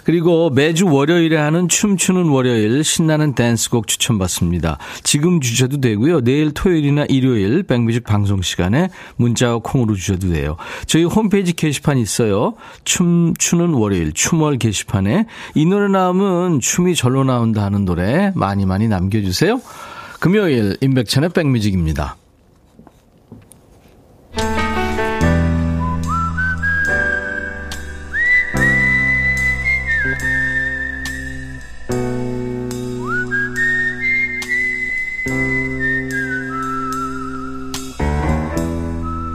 그리고 0.05 0.51
매주 0.51 0.87
월요일에 0.87 1.39
하는 1.39 1.67
춤추는 1.69 2.25
월요일 2.29 2.85
신나는 2.85 3.35
댄스곡 3.35 3.87
추천받습니다. 3.87 4.77
지금 5.05 5.41
주셔도 5.41 5.81
되고요. 5.81 6.21
내일 6.21 6.53
토요일이나 6.53 7.07
일요일 7.09 7.63
백뮤직 7.63 8.05
방송 8.05 8.43
시간에 8.43 8.91
문자와 9.17 9.61
콩으로 9.63 9.95
주셔도 9.95 10.29
돼요. 10.29 10.57
저희 10.87 11.05
홈페이지 11.05 11.55
게시판 11.55 11.97
있어요. 11.97 12.55
춤추는 12.85 13.73
월요일 13.73 14.13
춤 14.13 14.34
춤월 14.35 14.59
게시판에 14.59 15.27
이 15.55 15.65
노래 15.65 15.89
나오면 15.89 16.59
춤이 16.61 16.97
절로 16.97 17.23
나온다 17.23 17.63
하는 17.63 17.85
노래 17.85 18.33
많이 18.35 18.67
많이 18.67 18.89
남겨주세요. 18.89 19.61
금요일 20.19 20.77
임백천의 20.81 21.31
백뮤직입니다. 21.31 22.17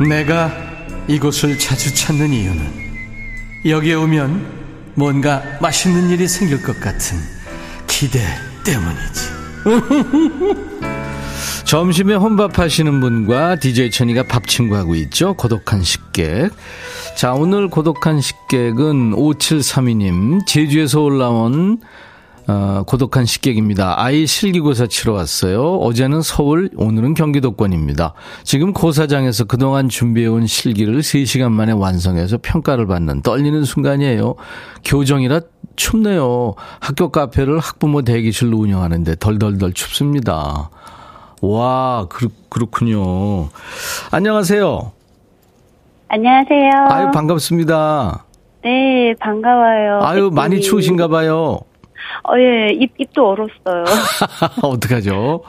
내가 0.10 0.52
이곳을 1.08 1.58
자주 1.58 1.94
찾는 1.94 2.34
이유는 2.34 2.90
여기에 3.66 3.94
오면 3.94 4.59
뭔가 4.96 5.44
맛있는 5.62 6.10
일이 6.10 6.28
생길 6.28 6.62
것 6.62 6.80
같은 6.80 7.18
기대 7.88 8.20
때문이지. 8.64 9.30
점심에 11.66 12.16
혼밥 12.16 12.58
하시는 12.58 13.00
분과 13.00 13.58
DJ 13.58 13.92
천이가 13.92 14.24
밥 14.24 14.48
친구하고 14.48 14.96
있죠. 14.96 15.36
고독한 15.36 15.84
식객. 15.84 16.52
자, 17.16 17.34
오늘 17.34 17.68
고독한 17.68 18.22
식객은 18.22 19.12
5732님, 19.12 20.48
제주에서 20.48 21.02
올라온 21.02 21.80
어, 22.50 22.82
고독한 22.88 23.28
식객입니다. 23.28 24.02
아이 24.02 24.26
실기고사 24.26 24.88
치러 24.88 25.14
왔어요. 25.14 25.76
어제는 25.76 26.24
서울, 26.24 26.72
오늘은 26.78 27.14
경기도권입니다. 27.14 28.16
지금 28.44 28.74
고사장에서 28.74 29.44
그동안 29.44 29.88
준비해온 29.88 30.48
실기를 30.48 31.02
3시간 31.02 31.52
만에 31.52 31.74
완성해서 31.74 32.40
평가를 32.42 32.88
받는 32.88 33.22
떨리는 33.22 33.64
순간이에요. 33.64 34.34
교정이라 34.84 35.42
춥네요. 35.76 36.56
학교 36.80 37.10
카페를 37.10 37.60
학부모 37.60 38.02
대기실로 38.02 38.58
운영하는데 38.58 39.18
덜덜덜 39.20 39.74
춥습니다. 39.74 40.72
와, 41.44 42.08
그렇, 42.10 42.30
그렇군요. 42.50 43.50
안녕하세요. 44.10 44.92
안녕하세요. 46.08 46.72
아유, 46.90 47.12
반갑습니다. 47.12 48.26
네, 48.64 49.14
반가워요. 49.20 50.00
아유, 50.02 50.32
많이 50.34 50.60
추우신가 50.62 51.08
봐요. 51.10 51.60
어, 52.24 52.38
예, 52.38 52.70
입, 52.72 52.92
입도 52.98 53.30
얼었어요. 53.30 53.86
어떡하죠? 54.64 55.44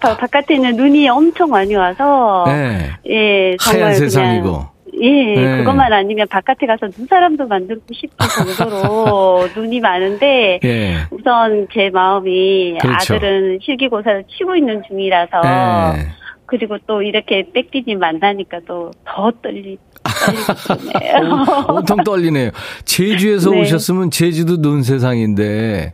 바, 0.00 0.16
바깥에 0.16 0.58
는 0.58 0.76
눈이 0.76 1.08
엄청 1.08 1.50
많이 1.50 1.74
와서. 1.74 2.44
네. 2.46 2.90
예, 3.08 3.56
정말 3.58 3.82
하얀 3.84 3.94
세상이고. 3.94 4.72
예, 5.00 5.10
네. 5.10 5.58
그것만 5.58 5.92
아니면 5.92 6.26
바깥에 6.28 6.66
가서 6.66 6.86
눈사람도 6.96 7.46
만들고 7.46 7.82
싶을 7.92 8.56
정도로 8.56 9.48
눈이 9.56 9.80
많은데 9.80 10.60
예. 10.62 10.96
우선 11.10 11.66
제 11.72 11.88
마음이 11.90 12.76
그렇죠. 12.78 13.14
아들은 13.14 13.58
실기고사를 13.62 14.24
치고 14.36 14.54
있는 14.54 14.82
중이라서 14.86 15.40
예. 15.96 16.06
그리고 16.44 16.76
또 16.86 17.00
이렇게 17.00 17.46
백디님 17.52 17.98
만나니까 17.98 18.60
또 18.66 18.90
더 19.06 19.30
떨리 19.42 19.78
어, 20.04 21.74
엄청 21.74 22.02
떨리네요. 22.04 22.50
제주에서 22.84 23.50
네. 23.50 23.60
오셨으면 23.60 24.10
제주도 24.10 24.60
눈 24.60 24.82
세상인데 24.82 25.92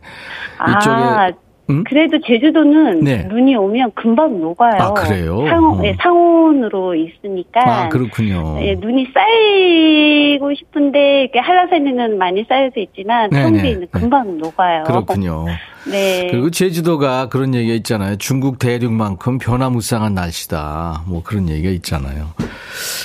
이쪽에 0.79 0.95
아, 0.95 1.31
음? 1.69 1.83
그래도 1.83 2.19
제주도는 2.25 3.01
네. 3.01 3.23
눈이 3.25 3.55
오면 3.55 3.91
금방 3.93 4.39
녹아요. 4.41 4.81
아, 4.81 4.93
그래요? 4.93 5.45
상온, 5.47 5.81
네, 5.81 5.95
상온으로 6.01 6.95
있으니까. 6.95 7.61
아, 7.63 7.89
그렇군요. 7.89 8.57
네, 8.59 8.75
눈이 8.75 9.07
쌓이고 9.13 10.53
싶은데, 10.55 11.21
이렇게 11.23 11.39
한라산에는 11.39 12.17
많이 12.17 12.43
쌓여져 12.49 12.81
있지만, 12.81 13.29
평지에는 13.29 13.87
금방 13.91 14.37
녹아요. 14.39 14.83
그렇군요. 14.85 15.45
네. 15.89 16.27
그리고 16.29 16.49
제주도가 16.49 17.29
그런 17.29 17.53
얘기가 17.53 17.73
있잖아요. 17.75 18.17
중국 18.17 18.59
대륙만큼 18.59 19.37
변화무쌍한 19.37 20.13
날씨다. 20.13 21.03
뭐 21.07 21.21
그런 21.23 21.49
얘기가 21.49 21.69
있잖아요. 21.69 22.27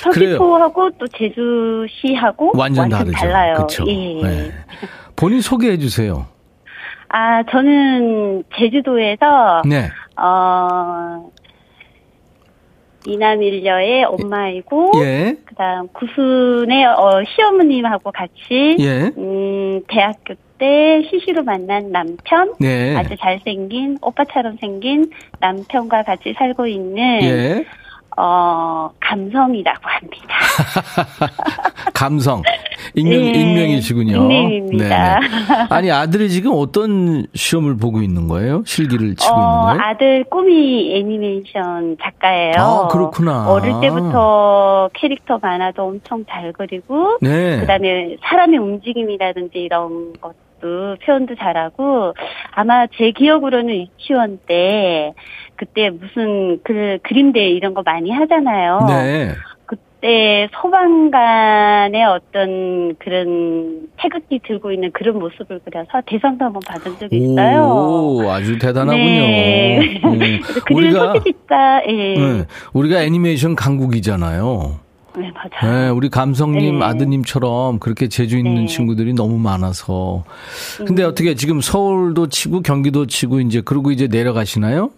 서귀포하고 0.02 0.90
또 0.98 1.06
제주시하고 1.08 2.52
완전, 2.54 2.82
완전 2.82 2.98
다르죠. 2.98 3.16
달라요. 3.16 3.54
그렇죠. 3.54 3.84
예. 3.88 4.22
네. 4.22 4.50
본인 5.16 5.40
소개해 5.40 5.78
주세요. 5.78 6.26
아, 7.16 7.44
저는 7.44 8.42
제주도에서 8.56 9.62
네. 9.66 9.88
어 10.20 11.30
이남일녀의 13.06 14.04
엄마이고 14.04 14.90
예. 14.96 15.36
그다음 15.44 15.86
구순의 15.92 16.86
어, 16.86 17.22
시어머님하고 17.24 18.10
같이 18.10 18.76
예. 18.80 19.12
음 19.16 19.82
대학교 19.86 20.34
때 20.58 21.06
시시로 21.08 21.44
만난 21.44 21.92
남편 21.92 22.54
네. 22.58 22.96
아주 22.96 23.14
잘생긴 23.16 23.98
오빠처럼 24.02 24.56
생긴 24.60 25.08
남편과 25.38 26.02
같이 26.02 26.34
살고 26.36 26.66
있는 26.66 27.22
예. 27.22 27.64
어, 28.16 28.90
감성이라고 29.00 29.80
합니다. 29.82 30.34
감성. 31.92 32.42
익명, 32.94 33.20
네, 33.20 33.40
익명이시군요. 33.40 34.12
익명입니다. 34.12 35.18
네. 35.20 35.26
아니, 35.70 35.90
아들이 35.90 36.28
지금 36.30 36.52
어떤 36.54 37.26
시험을 37.34 37.76
보고 37.76 38.02
있는 38.02 38.28
거예요? 38.28 38.62
실기를 38.66 39.16
치고 39.16 39.34
어, 39.34 39.38
있는 39.38 39.62
거예요? 39.62 39.80
아들 39.82 40.24
꿈이 40.24 40.94
애니메이션 40.96 41.96
작가예요. 42.02 42.54
아, 42.58 42.88
그렇구나. 42.88 43.50
어릴 43.50 43.72
때부터 43.80 44.90
캐릭터 44.94 45.38
만화도 45.40 45.82
엄청 45.82 46.24
잘 46.28 46.52
그리고, 46.52 47.18
네. 47.20 47.58
그 47.60 47.66
다음에 47.66 48.16
사람의 48.22 48.58
움직임이라든지 48.58 49.58
이런 49.58 50.12
것 50.20 50.34
도 50.64 50.96
표현도 51.04 51.34
잘하고 51.34 52.14
아마 52.52 52.86
제 52.96 53.10
기억으로는 53.10 53.74
유치원 53.74 54.38
때 54.46 55.12
그때 55.56 55.90
무슨 55.90 56.58
그 56.64 56.96
그림대 57.02 57.50
이런 57.50 57.74
거 57.74 57.82
많이 57.84 58.10
하잖아요. 58.10 58.86
네. 58.88 59.32
그때 59.66 60.48
소방관의 60.54 62.02
어떤 62.04 62.94
그런 62.96 63.88
태극기 63.98 64.40
들고 64.46 64.72
있는 64.72 64.90
그런 64.92 65.18
모습을 65.18 65.60
그려서 65.66 66.00
대상도 66.06 66.46
한번 66.46 66.62
받은 66.66 66.98
적이 66.98 67.16
있어요. 67.18 67.62
오, 67.62 68.30
아주 68.30 68.58
대단하군요. 68.58 69.04
네. 69.04 70.00
음. 70.02 70.40
우리가 70.74 71.12
소식있다. 71.12 71.86
예. 71.88 72.14
네. 72.14 72.44
우리가 72.72 73.02
애니메이션 73.02 73.54
강국이잖아요. 73.54 74.83
네, 75.16 75.32
맞아요. 75.32 75.72
네, 75.72 75.88
우리 75.90 76.08
감성님 76.08 76.80
네. 76.80 76.84
아드님처럼 76.84 77.78
그렇게 77.78 78.08
재주 78.08 78.36
있는 78.36 78.62
네. 78.62 78.66
친구들이 78.66 79.14
너무 79.14 79.38
많아서. 79.38 80.24
근데 80.86 81.04
음. 81.04 81.08
어떻게 81.08 81.34
지금 81.34 81.60
서울도 81.60 82.28
치고 82.28 82.62
경기도 82.62 83.06
치고 83.06 83.40
이제 83.40 83.60
그러고 83.60 83.92
이제 83.92 84.08
내려가시나요? 84.08 84.90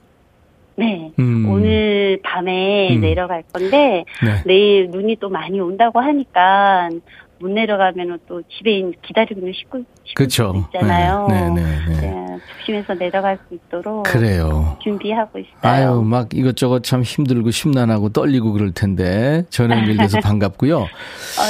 네. 0.77 1.11
음. 1.19 1.49
오늘 1.49 2.21
밤에 2.23 2.95
음. 2.95 3.01
내려갈 3.01 3.43
건데 3.53 4.05
네. 4.23 4.43
내일 4.45 4.91
눈이 4.91 5.17
또 5.21 5.29
많이 5.29 5.61
온다고 5.61 6.01
하니까 6.01 6.91
못 7.39 7.49
내려가면 7.51 8.19
또 8.29 8.43
집에 8.49 8.83
기다리고 9.07 9.41
있는 9.41 9.53
식구, 9.53 9.85
식구 10.05 10.25
있잖아요. 10.25 11.27
네, 11.29 11.51
네, 11.51 11.63
네, 11.89 12.01
네. 12.01 12.27
조심해서 12.59 12.95
내려갈 12.95 13.39
수 13.49 13.55
있도록 13.55 14.05
그래요. 14.05 14.77
준비하고 14.83 15.39
있어요. 15.39 15.53
아유, 15.61 16.03
막 16.03 16.29
이것저것 16.35 16.83
참 16.83 17.03
힘들고 17.03 17.51
심란하고 17.51 18.11
떨리고 18.11 18.53
그럴 18.53 18.73
텐데 18.73 19.45
전화 19.51 19.77
연결돼서 19.79 20.21
반갑고요. 20.25 20.79
어, 20.79 20.87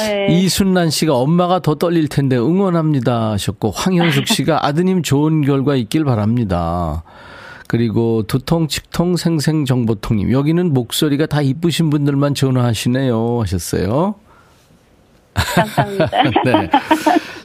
네. 0.07 0.27
이순란 0.29 0.89
씨가 0.89 1.15
엄마가 1.15 1.59
더 1.59 1.75
떨릴 1.75 2.07
텐데 2.09 2.37
응원합니다 2.37 3.31
하셨고 3.31 3.71
황현숙 3.71 4.27
씨가 4.27 4.65
아드님 4.67 5.03
좋은 5.03 5.41
결과 5.41 5.75
있길 5.75 6.03
바랍니다. 6.03 7.03
그리고 7.67 8.23
두통, 8.23 8.67
칙통, 8.69 9.17
생생정보통님. 9.17 10.31
여기는 10.31 10.73
목소리가 10.73 11.25
다 11.25 11.41
이쁘신 11.41 11.89
분들만 11.89 12.33
전화하시네요. 12.33 13.41
하셨어요. 13.41 14.15
감사합니다. 15.55 16.23
네. 16.45 16.69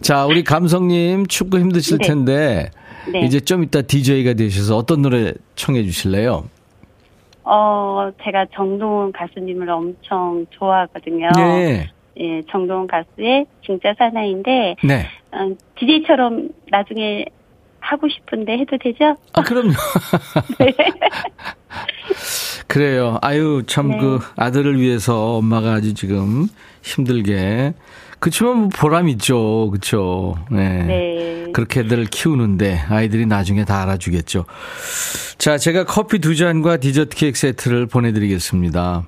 자, 0.00 0.26
우리 0.26 0.42
감성님 0.42 1.26
축구 1.26 1.59
힘드실 1.59 1.98
네. 1.98 2.09
텐데 2.09 2.70
네. 3.12 3.20
이제 3.20 3.40
좀 3.40 3.62
이따 3.62 3.83
DJ가 3.83 4.35
되셔서 4.35 4.76
어떤 4.76 5.02
노래 5.02 5.33
청해 5.55 5.83
주실래요? 5.85 6.48
어, 7.44 8.11
제가 8.24 8.46
정동원 8.55 9.12
가수님을 9.12 9.68
엄청 9.68 10.46
좋아하거든요. 10.50 11.31
네. 11.37 11.90
예, 12.18 12.42
정동원 12.50 12.87
가수의 12.87 13.46
진짜 13.64 13.94
사나이인데 13.98 14.76
네. 14.85 15.07
어, 15.33 15.55
DJ처럼 15.78 16.50
나중에 16.70 17.24
하고 17.81 18.09
싶은데 18.09 18.59
해도 18.59 18.76
되죠? 18.78 19.16
아, 19.33 19.42
그럼요. 19.42 19.72
네. 20.61 20.74
그래요. 22.66 23.18
아유, 23.22 23.62
참, 23.66 23.88
네. 23.88 23.98
그, 23.98 24.20
아들을 24.37 24.81
위해서 24.81 25.37
엄마가 25.37 25.75
아주 25.75 25.94
지금 25.94 26.48
힘들게. 26.83 27.75
그치만 28.18 28.57
뭐 28.57 28.68
보람 28.68 29.09
있죠. 29.09 29.70
그쵸. 29.72 30.37
네. 30.51 30.83
네. 30.85 31.46
그렇게 31.53 31.81
애들을 31.81 32.07
키우는데 32.07 32.85
아이들이 32.88 33.27
나중에 33.27 33.64
다 33.64 33.83
알아주겠죠. 33.83 34.44
자, 35.38 35.59
제가 35.59 35.85
커피 35.85 36.20
두 36.20 36.37
잔과 36.37 36.77
디저트 36.77 37.16
케이크 37.16 37.37
세트를 37.37 37.87
보내드리겠습니다. 37.87 39.05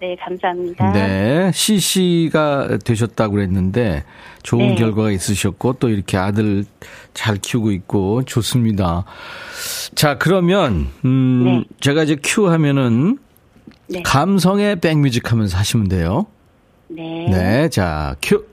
네, 0.00 0.14
감사합니다. 0.16 0.92
네, 0.92 1.50
CC가 1.52 2.78
되셨다고 2.84 3.34
그랬는데 3.34 4.04
좋은 4.42 4.68
네. 4.68 4.74
결과가 4.74 5.10
있으셨고 5.10 5.74
또 5.74 5.88
이렇게 5.88 6.18
아들 6.18 6.64
잘 7.14 7.36
키우고 7.36 7.72
있고 7.72 8.22
좋습니다. 8.24 9.04
자, 9.94 10.18
그러면 10.18 10.88
음 11.04 11.44
네. 11.44 11.64
제가 11.80 12.02
이제 12.02 12.16
큐 12.22 12.48
하면은 12.50 13.18
네. 13.88 14.02
감성의 14.02 14.80
백뮤직 14.80 15.32
하면서 15.32 15.56
하시면 15.56 15.88
돼요. 15.88 16.26
네. 16.88 17.26
네, 17.30 17.68
자, 17.68 18.16
큐. 18.20 18.46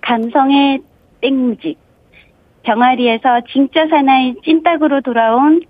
감성의 0.00 0.80
백뮤직. 1.20 1.78
병아리에서 2.64 3.42
진짜 3.50 3.86
사나이 3.88 4.34
찐따구로 4.44 5.00
돌아온 5.02 5.62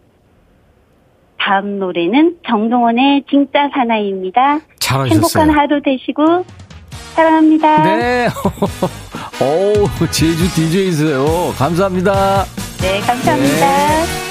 다음 1.39 1.79
노래는 1.79 2.37
정동원의 2.47 3.25
진짜 3.31 3.69
사나이입니다. 3.73 4.61
잘하셨어요. 4.81 5.15
행복한 5.15 5.51
하루 5.51 5.81
되시고 5.83 6.45
사랑합니다. 7.15 7.83
네. 7.85 8.29
오, 9.41 10.07
제주 10.11 10.45
DJ세요. 10.55 11.53
감사합니다. 11.57 12.45
네, 12.81 13.01
감사합니다. 13.01 13.67
네. 13.67 14.29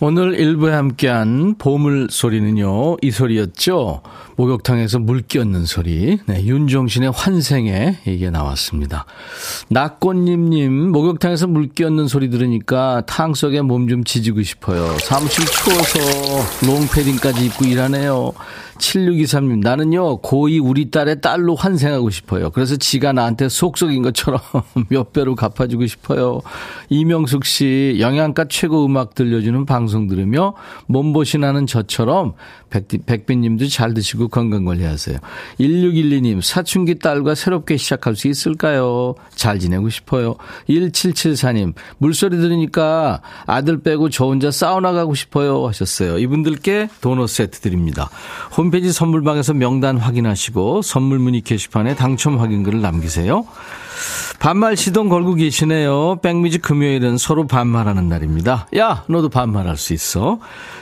오늘 0.00 0.38
일부에 0.38 0.74
함께한 0.74 1.54
보물 1.56 2.08
소리는요, 2.10 2.96
이 3.00 3.10
소리였죠. 3.10 4.02
목욕탕에서 4.36 4.98
물 4.98 5.22
끼얹는 5.22 5.64
소리. 5.64 6.18
네, 6.26 6.44
윤종신의 6.44 7.10
환생에 7.14 7.98
이게 8.06 8.28
나왔습니다. 8.30 9.06
낙꽃님님, 9.70 10.92
목욕탕에서 10.92 11.46
물 11.46 11.68
끼얹는 11.70 12.06
소리 12.08 12.28
들으니까 12.28 13.02
탕 13.06 13.32
속에 13.34 13.62
몸 13.62 13.86
좀 13.86 14.02
지지고 14.02 14.42
싶어요. 14.42 14.98
사무실 14.98 15.44
추워서 15.46 16.66
롱패딩까지 16.66 17.46
입고 17.46 17.66
일하네요. 17.66 18.32
7623님, 18.78 19.60
나는요, 19.62 20.18
고이 20.18 20.58
우리 20.58 20.90
딸의 20.90 21.20
딸로 21.20 21.54
환생하고 21.54 22.10
싶어요. 22.10 22.50
그래서 22.50 22.76
지가 22.76 23.12
나한테 23.12 23.48
속속인 23.48 24.02
것처럼 24.02 24.40
몇 24.90 25.12
배로 25.12 25.34
갚아주고 25.34 25.86
싶어요. 25.86 26.42
이명숙 26.90 27.44
씨, 27.44 27.96
영양가 28.00 28.46
최고 28.48 28.84
음악 28.84 29.14
들려주는 29.14 29.64
방송 29.66 30.08
들으며 30.08 30.54
몸보신하는 30.88 31.66
저처럼 31.66 32.34
백, 32.68 33.26
빈님도 33.26 33.68
잘 33.68 33.94
드시고 33.94 34.25
건강관리 34.28 34.84
하세요. 34.84 35.18
1612님, 35.60 36.40
사춘기 36.42 36.98
딸과 36.98 37.34
새롭게 37.34 37.76
시작할 37.76 38.16
수 38.16 38.28
있을까요? 38.28 39.14
잘 39.34 39.58
지내고 39.58 39.88
싶어요. 39.90 40.36
1774님, 40.68 41.74
물소리 41.98 42.36
들으니까 42.36 43.22
아들 43.46 43.82
빼고 43.82 44.10
저 44.10 44.26
혼자 44.26 44.50
사우나 44.50 44.92
가고 44.92 45.14
싶어요. 45.14 45.66
하셨어요. 45.66 46.18
이분들께 46.18 46.88
도넛 47.00 47.28
세트 47.28 47.60
드립니다. 47.60 48.10
홈페이지 48.56 48.92
선물방에서 48.92 49.54
명단 49.54 49.98
확인하시고 49.98 50.82
선물 50.82 51.18
문의 51.18 51.40
게시판에 51.40 51.94
당첨 51.94 52.38
확인글을 52.38 52.80
남기세요. 52.80 53.46
반말 54.38 54.76
시동 54.76 55.08
걸고 55.08 55.34
계시네요. 55.34 56.20
백미지 56.22 56.58
금요일은 56.58 57.16
서로 57.18 57.46
반말하는 57.46 58.08
날입니다. 58.08 58.68
야, 58.76 59.04
너도 59.08 59.28
반말할 59.28 59.76
수 59.76 59.94
있어. 59.94 60.38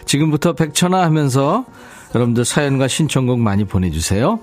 지금부터 0.07 0.55
백천아 0.55 1.03
하면서 1.03 1.65
여러분들 2.15 2.45
사연과 2.45 2.89
신청곡 2.89 3.41
많이 3.41 3.65
보내주세요. 3.65 4.41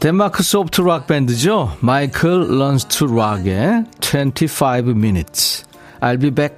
덴마크 0.00 0.42
소프트 0.42 0.82
락 0.82 1.06
밴드죠. 1.06 1.76
Michael 1.80 2.58
Learns 2.58 2.86
to 2.86 3.06
Rock의 3.06 3.84
25 4.00 4.90
minutes. 4.90 5.64
I'll 6.00 6.20
be 6.20 6.30
back. 6.30 6.56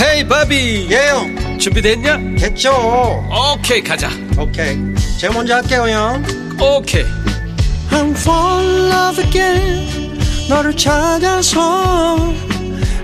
Hey 0.00 0.26
바비 0.28 0.88
예영 0.90 1.58
준비됐냐? 1.58 2.18
됐죠 2.38 2.72
오케이 3.30 3.82
가자 3.82 4.08
오케이 4.38 4.76
제가 5.18 5.32
먼저 5.32 5.54
할게요 5.54 5.88
형 5.88 6.22
오케이 6.60 7.04
I'm 7.90 8.10
fall 8.16 8.66
in 8.66 8.90
love 8.90 9.24
again 9.24 10.18
너를 10.48 10.76
찾아서 10.76 12.32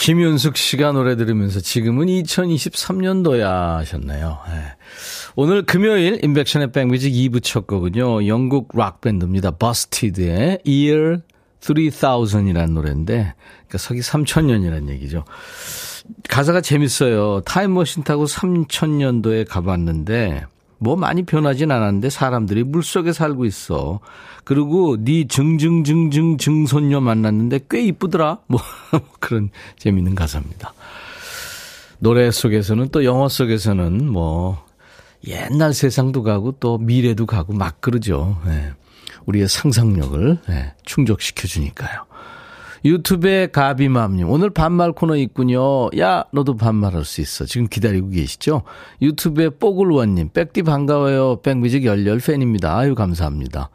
김윤숙 0.00 0.56
씨가 0.56 0.92
노래 0.92 1.14
들으면서 1.14 1.60
지금은 1.60 2.06
2023년도야 2.06 3.76
하셨네요. 3.76 4.38
네. 4.48 4.62
오늘 5.36 5.66
금요일 5.66 6.24
인백션의 6.24 6.72
백뮤직 6.72 7.12
2부 7.12 7.42
첫 7.42 7.66
거군요. 7.66 8.26
영국 8.26 8.70
락밴드입니다. 8.74 9.50
버스티드의 9.50 10.60
Year 10.66 11.20
3000이라는 11.60 12.72
노래인데 12.72 13.34
그러니까 13.44 13.76
서기 13.76 14.00
3000년이라는 14.00 14.88
얘기죠. 14.88 15.24
가사가 16.30 16.62
재밌어요. 16.62 17.42
타임머신 17.42 18.02
타고 18.02 18.24
3000년도에 18.24 19.46
가봤는데 19.46 20.46
뭐 20.82 20.96
많이 20.96 21.22
변하진 21.22 21.70
않았는데 21.70 22.08
사람들이 22.10 22.64
물속에 22.64 23.12
살고 23.12 23.44
있어. 23.44 24.00
그리고 24.44 24.96
네 24.98 25.28
증증증증 25.28 26.38
증손녀 26.38 27.00
만났는데 27.00 27.60
꽤 27.68 27.84
이쁘더라. 27.84 28.38
뭐 28.46 28.60
그런 29.20 29.50
재밌는 29.78 30.14
가사입니다. 30.14 30.72
노래 31.98 32.30
속에서는 32.30 32.88
또 32.88 33.04
영어 33.04 33.28
속에서는 33.28 34.10
뭐 34.10 34.64
옛날 35.26 35.74
세상도 35.74 36.22
가고 36.22 36.52
또 36.52 36.78
미래도 36.78 37.26
가고 37.26 37.52
막 37.52 37.82
그러죠. 37.82 38.40
네. 38.46 38.72
우리의 39.26 39.48
상상력을 39.48 40.38
네, 40.48 40.74
충족시켜 40.84 41.46
주니까요. 41.46 42.06
유튜브에 42.84 43.48
가비맘님, 43.48 44.28
오늘 44.28 44.50
반말 44.50 44.92
코너 44.92 45.16
있군요. 45.16 45.88
야, 45.98 46.24
너도 46.32 46.56
반말할 46.56 47.04
수 47.04 47.20
있어. 47.20 47.44
지금 47.44 47.66
기다리고 47.68 48.08
계시죠? 48.08 48.62
유튜브에 49.02 49.50
뽀글원님, 49.50 50.30
백디 50.32 50.62
반가워요. 50.62 51.40
백뮤직 51.42 51.84
열렬 51.84 52.18
팬입니다. 52.18 52.76
아유, 52.76 52.94
감사합니다. 52.94 53.70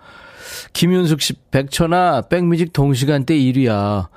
김윤숙 0.73 1.21
씨, 1.21 1.33
백천아, 1.51 2.23
백뮤직 2.29 2.73
동시간대 2.73 3.35
1위야. 3.35 4.07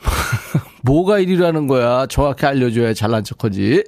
뭐가 0.82 1.20
1위라는 1.20 1.68
거야? 1.68 2.06
정확히 2.06 2.46
알려줘야 2.46 2.94
잘난 2.94 3.22
척 3.24 3.44
하지. 3.44 3.84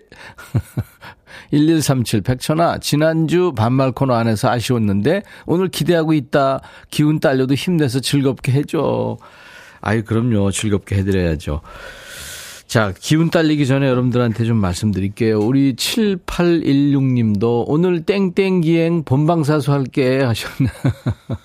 1137 1.50 2.22
백천아 2.22 2.78
지난주 2.78 3.52
반말 3.54 3.92
코너 3.92 4.14
안에서 4.14 4.50
아쉬웠는데 4.50 5.22
오늘 5.46 5.68
기대하고 5.68 6.12
있다. 6.12 6.60
기운 6.90 7.20
딸려도 7.20 7.54
힘내서 7.54 8.00
즐겁게 8.00 8.52
해줘. 8.52 9.18
아유 9.82 10.04
그럼요. 10.04 10.50
즐겁게 10.50 10.96
해드려야죠. 10.96 11.60
자, 12.66 12.94
기운 12.98 13.28
딸리기 13.28 13.66
전에 13.66 13.86
여러분들한테 13.86 14.44
좀 14.44 14.56
말씀드릴게요. 14.56 15.40
우리 15.40 15.74
7816님도 15.74 17.64
오늘 17.66 18.02
땡땡기행 18.04 19.02
본방사수 19.04 19.72
할게 19.72 20.22
하셨나. 20.22 20.70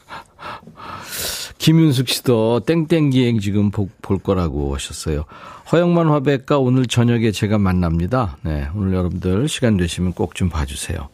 김윤숙 1.58 2.08
씨도 2.08 2.62
땡땡기행 2.62 3.40
지금 3.40 3.72
볼 3.72 4.20
거라고 4.20 4.74
하셨어요. 4.76 5.26
허영만 5.72 6.08
화백과 6.08 6.60
오늘 6.60 6.86
저녁에 6.86 7.32
제가 7.32 7.58
만납니다. 7.58 8.38
네, 8.44 8.70
오늘 8.74 8.94
여러분들 8.94 9.50
시간 9.50 9.76
되시면 9.76 10.14
꼭 10.14 10.34
좀 10.34 10.50
봐주세요. 10.50 11.10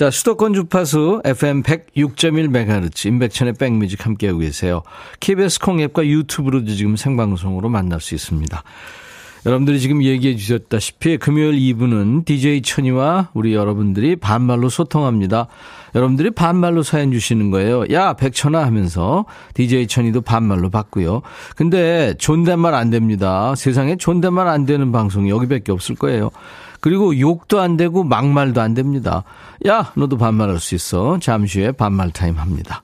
자, 0.00 0.10
수도권 0.10 0.54
주파수 0.54 1.20
FM 1.26 1.62
106.1MHz 1.62 3.04
임백천의 3.04 3.52
백뮤직 3.58 4.06
함께하고 4.06 4.38
계세요. 4.38 4.82
KBS 5.20 5.60
콩앱과 5.60 6.06
유튜브로도 6.06 6.74
지금 6.74 6.96
생방송으로 6.96 7.68
만날 7.68 8.00
수 8.00 8.14
있습니다. 8.14 8.62
여러분들이 9.44 9.78
지금 9.78 10.02
얘기해 10.02 10.36
주셨다시피 10.36 11.18
금요일 11.18 11.52
2부는 11.52 12.24
DJ 12.24 12.62
천이와 12.62 13.28
우리 13.34 13.52
여러분들이 13.52 14.16
반말로 14.16 14.70
소통합니다. 14.70 15.48
여러분들이 15.94 16.30
반말로 16.30 16.82
사연 16.82 17.12
주시는 17.12 17.50
거예요. 17.50 17.84
야, 17.92 18.14
백천아 18.14 18.64
하면서 18.64 19.26
DJ 19.52 19.86
천이도 19.86 20.22
반말로 20.22 20.70
받고요. 20.70 21.20
근데 21.56 22.14
존댓말 22.16 22.72
안 22.72 22.88
됩니다. 22.88 23.54
세상에 23.54 23.96
존댓말 23.96 24.48
안 24.48 24.64
되는 24.64 24.92
방송이 24.92 25.28
여기밖에 25.28 25.72
없을 25.72 25.94
거예요. 25.94 26.30
그리고 26.80 27.18
욕도 27.18 27.60
안 27.60 27.76
되고 27.76 28.04
막말도 28.04 28.60
안 28.60 28.74
됩니다. 28.74 29.24
야, 29.66 29.92
너도 29.94 30.16
반말할 30.16 30.58
수 30.58 30.74
있어. 30.74 31.18
잠시 31.20 31.60
후에 31.60 31.72
반말 31.72 32.10
타임 32.10 32.36
합니다. 32.38 32.82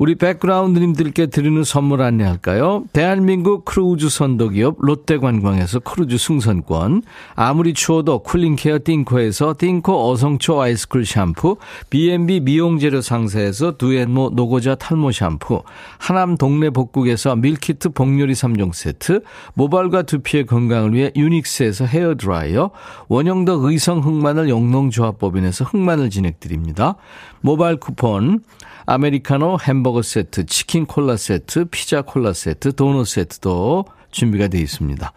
우리 0.00 0.14
백그라운드님들께 0.14 1.26
드리는 1.26 1.62
선물 1.62 2.00
안내할까요? 2.00 2.84
대한민국 2.94 3.66
크루즈 3.66 4.08
선도기업 4.08 4.76
롯데관광에서 4.78 5.80
크루즈 5.80 6.16
승선권, 6.16 7.02
아무리 7.34 7.74
추워도 7.74 8.20
쿨링케어 8.20 8.78
띵코에서 8.82 9.56
띵코 9.58 10.10
어성초 10.10 10.58
아이스쿨 10.58 11.04
샴푸, 11.04 11.58
B&B 11.90 12.40
미용재료 12.40 13.02
상사에서 13.02 13.76
두앤모 13.76 14.30
노고자 14.30 14.74
탈모 14.74 15.12
샴푸, 15.12 15.64
하남 15.98 16.38
동네 16.38 16.70
복국에서 16.70 17.36
밀키트 17.36 17.90
복요리 17.90 18.32
3종 18.32 18.72
세트, 18.72 19.20
모발과 19.52 20.04
두피의 20.04 20.46
건강을 20.46 20.94
위해 20.94 21.12
유닉스에서 21.14 21.84
헤어드라이어, 21.84 22.70
원형덕 23.08 23.64
의성 23.64 23.98
흑마늘 23.98 24.48
영농조합법인에서 24.48 25.66
흑마늘 25.66 26.08
진액 26.08 26.39
드립니다. 26.39 26.96
모바일 27.42 27.76
쿠폰, 27.76 28.40
아메리카노 28.86 29.58
햄버거 29.62 30.02
세트, 30.02 30.46
치킨 30.46 30.86
콜라 30.86 31.16
세트, 31.16 31.66
피자 31.66 32.02
콜라 32.02 32.32
세트, 32.32 32.74
도넛 32.74 33.06
세트도 33.06 33.84
준비가 34.10 34.48
되어 34.48 34.60
있습니다. 34.60 35.12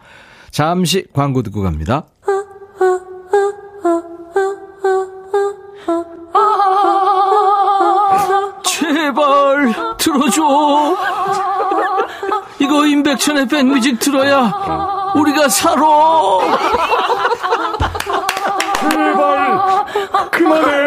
잠시 0.50 1.06
광고 1.12 1.42
듣고 1.42 1.62
갑니다. 1.62 2.04
제발 8.64 9.74
들어줘. 9.98 10.96
이거 12.60 12.86
임백천의 12.86 13.48
백뮤직 13.48 13.98
들어야 13.98 15.12
우리가 15.16 15.48
살아. 15.48 15.82
제발 18.90 19.84
그만해. 20.30 20.84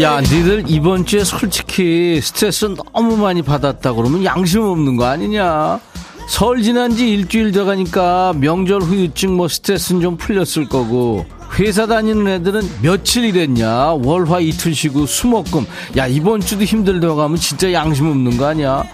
야, 0.00 0.20
니들 0.20 0.64
이번 0.68 1.04
주에 1.06 1.24
솔직히 1.24 2.20
스트레스 2.22 2.66
너무 2.92 3.16
많이 3.16 3.42
받았다 3.42 3.92
그러면 3.94 4.24
양심 4.24 4.62
없는 4.62 4.96
거 4.96 5.06
아니냐? 5.06 5.80
설 6.28 6.62
지난 6.62 6.94
지 6.94 7.10
일주일 7.10 7.50
더 7.52 7.64
가니까 7.64 8.32
명절 8.36 8.82
후유증 8.82 9.36
뭐 9.36 9.48
스트레스는 9.48 10.00
좀 10.00 10.16
풀렸을 10.16 10.68
거고. 10.68 11.26
회사 11.58 11.86
다니는 11.86 12.28
애들은 12.28 12.62
며칠 12.82 13.24
일했냐? 13.24 13.94
월화 13.94 14.40
이틀 14.40 14.74
쉬고 14.74 15.06
수목금. 15.06 15.66
야 15.96 16.06
이번 16.06 16.40
주도 16.40 16.62
힘들다고 16.64 17.16
가면 17.16 17.38
진짜 17.38 17.72
양심 17.72 18.06
없는 18.06 18.36
거 18.36 18.46
아니야? 18.46 18.84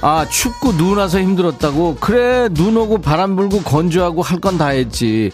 아 0.00 0.26
춥고 0.28 0.76
눈 0.78 0.96
와서 0.98 1.20
힘들었다고. 1.20 1.98
그래 2.00 2.48
눈 2.50 2.76
오고 2.76 2.98
바람 3.02 3.36
불고 3.36 3.60
건조하고 3.62 4.22
할 4.22 4.40
건 4.40 4.56
다 4.58 4.68
했지 4.68 5.30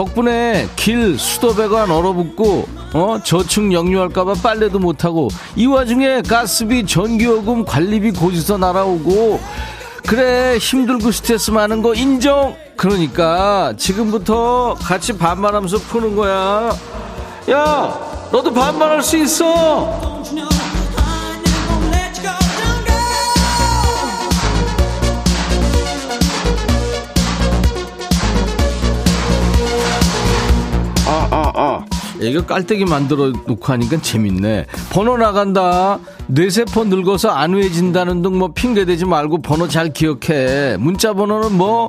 덕분에 0.00 0.66
길 0.76 1.18
수도배관 1.18 1.90
얼어붙고 1.90 2.66
어 2.94 3.18
저축 3.22 3.70
역류할까봐 3.70 4.32
빨래도 4.42 4.78
못하고 4.78 5.28
이 5.56 5.66
와중에 5.66 6.22
가스비 6.22 6.86
전기요금 6.86 7.66
관리비 7.66 8.12
고지서 8.12 8.56
날아오고 8.56 9.38
그래 10.06 10.56
힘들고 10.56 11.12
스트레스 11.12 11.50
많은 11.50 11.82
거 11.82 11.92
인정! 11.92 12.56
그러니까 12.76 13.74
지금부터 13.76 14.74
같이 14.80 15.18
반말하면서 15.18 15.76
푸는 15.80 16.16
거야. 16.16 16.74
야 17.50 17.98
너도 18.32 18.54
반말할 18.54 19.02
수 19.02 19.18
있어 19.18 20.22
이거 32.20 32.44
깔때기 32.44 32.84
만들어 32.84 33.28
놓고 33.28 33.72
하니까 33.72 34.00
재밌네. 34.02 34.66
번호 34.90 35.16
나간다. 35.16 35.98
뇌세포 36.26 36.84
늙어서 36.84 37.30
안후해진다는 37.30 38.22
등 38.22 38.30
뭐 38.40 38.48
핑계대지 38.54 39.04
말고 39.06 39.42
번호 39.42 39.68
잘 39.68 39.92
기억해. 39.92 40.76
문자 40.78 41.12
번호는 41.14 41.56
뭐 41.56 41.88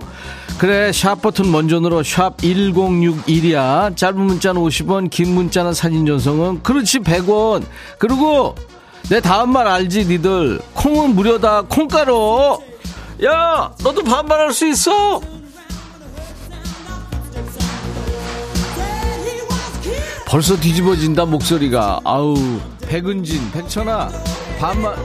그래 0.58 0.92
샵 0.92 1.22
버튼 1.22 1.52
먼저 1.52 1.80
눌러 1.80 2.02
샵 2.04 2.38
1061이야. 2.38 3.96
짧은 3.96 4.20
문자는 4.20 4.62
50원 4.62 5.10
긴 5.10 5.34
문자는 5.36 5.74
사진 5.74 6.06
전송은 6.06 6.64
그렇지 6.64 7.00
100원. 7.00 7.64
그리고 7.98 8.56
내 9.10 9.20
다음 9.20 9.52
말 9.52 9.68
알지 9.68 10.06
니들 10.06 10.60
콩은 10.74 11.16
무료다 11.16 11.64
콩가루. 11.64 12.60
야 13.26 13.72
너도 13.84 14.04
반말할 14.04 14.54
수 14.54 14.68
있어. 14.68 15.22
벌써 20.32 20.56
뒤집어진다 20.56 21.26
목소리가. 21.26 22.00
아우 22.06 22.34
백은진 22.88 23.52
백천아 23.52 24.10
반말. 24.58 24.96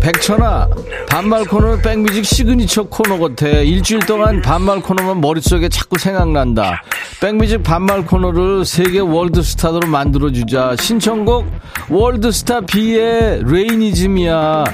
백천아 0.00 0.68
반말 1.10 1.44
코너는 1.44 1.82
백뮤직 1.82 2.24
시그니처 2.24 2.84
코너 2.84 3.18
같아. 3.18 3.46
일주일 3.46 4.06
동안 4.06 4.40
반말 4.40 4.80
코너만 4.80 5.20
머릿속에 5.20 5.68
자꾸 5.68 5.98
생각난다. 5.98 6.82
백뮤직 7.20 7.62
반말 7.62 8.06
코너를 8.06 8.64
세계 8.64 9.00
월드스타로 9.00 9.86
만들어주자. 9.88 10.76
신청곡 10.80 11.46
월드스타 11.90 12.62
비의 12.62 13.42
Rainism이야. 13.44 14.64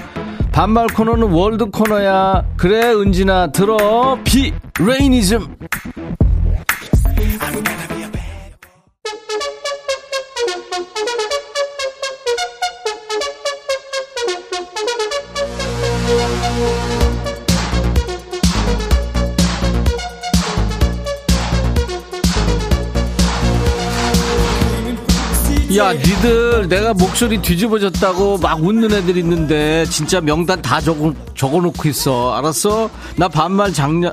반말 0.53 0.87
코너는 0.87 1.33
월드 1.33 1.65
코너야. 1.67 2.45
그래 2.57 2.93
은진아 2.93 3.51
들어. 3.51 4.17
비 4.23 4.53
레이니즘 4.79 5.57
야, 25.79 25.93
니들 25.93 26.69
내가 26.69 26.93
목소리 26.93 27.41
뒤집어졌다고 27.41 28.39
막 28.39 28.61
웃는 28.61 28.93
애들 28.93 29.17
있는데 29.19 29.85
진짜 29.87 30.21
명단 30.21 30.61
다 30.61 30.81
적어, 30.81 31.15
적어놓고 31.37 31.89
있어. 31.89 32.35
알았어? 32.35 32.91
나 33.15 33.29
반말 33.29 33.73
장렬, 33.73 34.13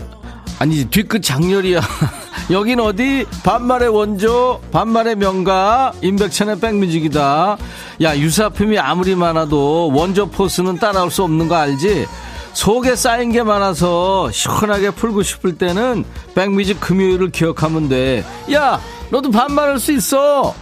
아니, 0.59 0.85
뒤끝 0.85 1.23
장렬이야. 1.23 1.81
여긴 2.51 2.79
어디? 2.81 3.25
반말의 3.43 3.89
원조, 3.89 4.61
반말의 4.71 5.15
명가, 5.15 5.93
임백천의 6.03 6.59
백뮤직이다. 6.59 7.57
야, 8.03 8.15
유사품이 8.15 8.77
아무리 8.77 9.15
많아도 9.15 9.91
원조 9.91 10.27
포스는 10.27 10.77
따라올 10.77 11.09
수 11.09 11.23
없는 11.23 11.47
거 11.47 11.55
알지? 11.55 12.05
속에 12.53 12.95
쌓인 12.95 13.31
게 13.31 13.41
많아서 13.41 14.29
시원하게 14.31 14.91
풀고 14.91 15.23
싶을 15.23 15.57
때는 15.57 16.05
백뮤직 16.35 16.79
금요일을 16.79 17.31
기억하면 17.31 17.89
돼. 17.89 18.23
야, 18.53 18.79
너도 19.09 19.31
반말할 19.31 19.79
수 19.79 19.91
있어. 19.91 20.53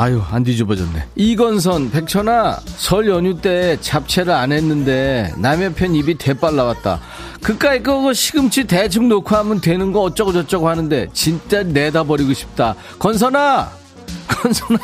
아유, 0.00 0.22
안 0.30 0.44
뒤집어졌네. 0.44 1.08
이건선, 1.16 1.90
백천아, 1.90 2.60
설 2.66 3.08
연휴 3.08 3.36
때 3.40 3.76
잡채를 3.80 4.32
안 4.32 4.52
했는데 4.52 5.34
남의 5.38 5.74
편 5.74 5.92
입이 5.92 6.14
대빨 6.18 6.54
나왔다. 6.54 7.00
그까이 7.42 7.82
거 7.82 8.12
시금치 8.12 8.68
대충 8.68 9.08
놓고 9.08 9.34
하면 9.34 9.60
되는 9.60 9.90
거 9.90 10.02
어쩌고 10.02 10.32
저쩌고 10.32 10.68
하는데 10.68 11.08
진짜 11.12 11.64
내다 11.64 12.04
버리고 12.04 12.32
싶다. 12.32 12.76
건선아! 13.00 13.72
건선아! 14.28 14.78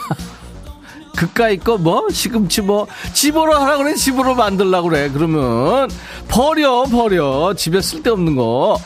그까이 1.16 1.58
거 1.58 1.78
뭐? 1.78 2.08
시금치 2.10 2.62
뭐? 2.62 2.88
집으로 3.12 3.54
하라 3.54 3.76
그래, 3.76 3.94
집으로 3.94 4.34
만들라 4.34 4.82
그래. 4.82 5.10
그러면 5.14 5.88
버려, 6.26 6.82
버려. 6.86 7.54
집에 7.54 7.80
쓸데없는 7.80 8.34
거. 8.34 8.80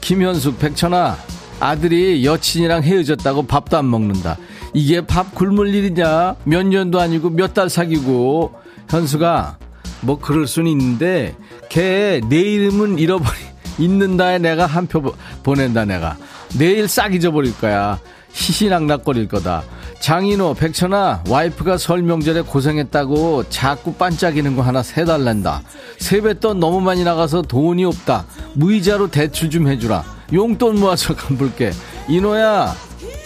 김현숙, 0.00 0.58
백천아, 0.58 1.16
아들이 1.60 2.24
여친이랑 2.24 2.82
헤어졌다고 2.82 3.46
밥도 3.46 3.76
안 3.76 3.88
먹는다. 3.88 4.36
이게 4.78 5.04
밥 5.04 5.34
굶을 5.34 5.74
일이냐? 5.74 6.36
몇 6.44 6.62
년도 6.64 7.00
아니고 7.00 7.30
몇 7.30 7.52
달 7.52 7.68
사귀고. 7.68 8.52
현수가, 8.88 9.58
뭐 10.02 10.20
그럴 10.20 10.46
수는 10.46 10.70
있는데, 10.70 11.34
걔 11.68 12.20
내 12.28 12.36
이름은 12.38 12.98
잃어버리, 13.00 13.36
있는다에 13.78 14.38
내가 14.38 14.66
한 14.66 14.86
표 14.86 15.02
보낸다, 15.42 15.84
내가. 15.84 16.16
내일 16.56 16.86
싹 16.86 17.12
잊어버릴 17.12 17.58
거야. 17.58 17.98
희희낙낙거릴 18.32 19.26
거다. 19.26 19.64
장인호, 19.98 20.54
백천아, 20.54 21.24
와이프가 21.28 21.76
설 21.76 22.02
명절에 22.02 22.42
고생했다고 22.42 23.48
자꾸 23.48 23.94
반짝이는 23.94 24.54
거 24.54 24.62
하나 24.62 24.84
세달란다. 24.84 25.62
세뱃돈 25.98 26.60
너무 26.60 26.80
많이 26.80 27.02
나가서 27.02 27.42
돈이 27.42 27.84
없다. 27.84 28.26
무이자로 28.54 29.10
대출 29.10 29.50
좀 29.50 29.66
해주라. 29.66 30.04
용돈 30.32 30.78
모아서 30.78 31.16
갚을게. 31.18 31.72
이노야, 32.08 32.76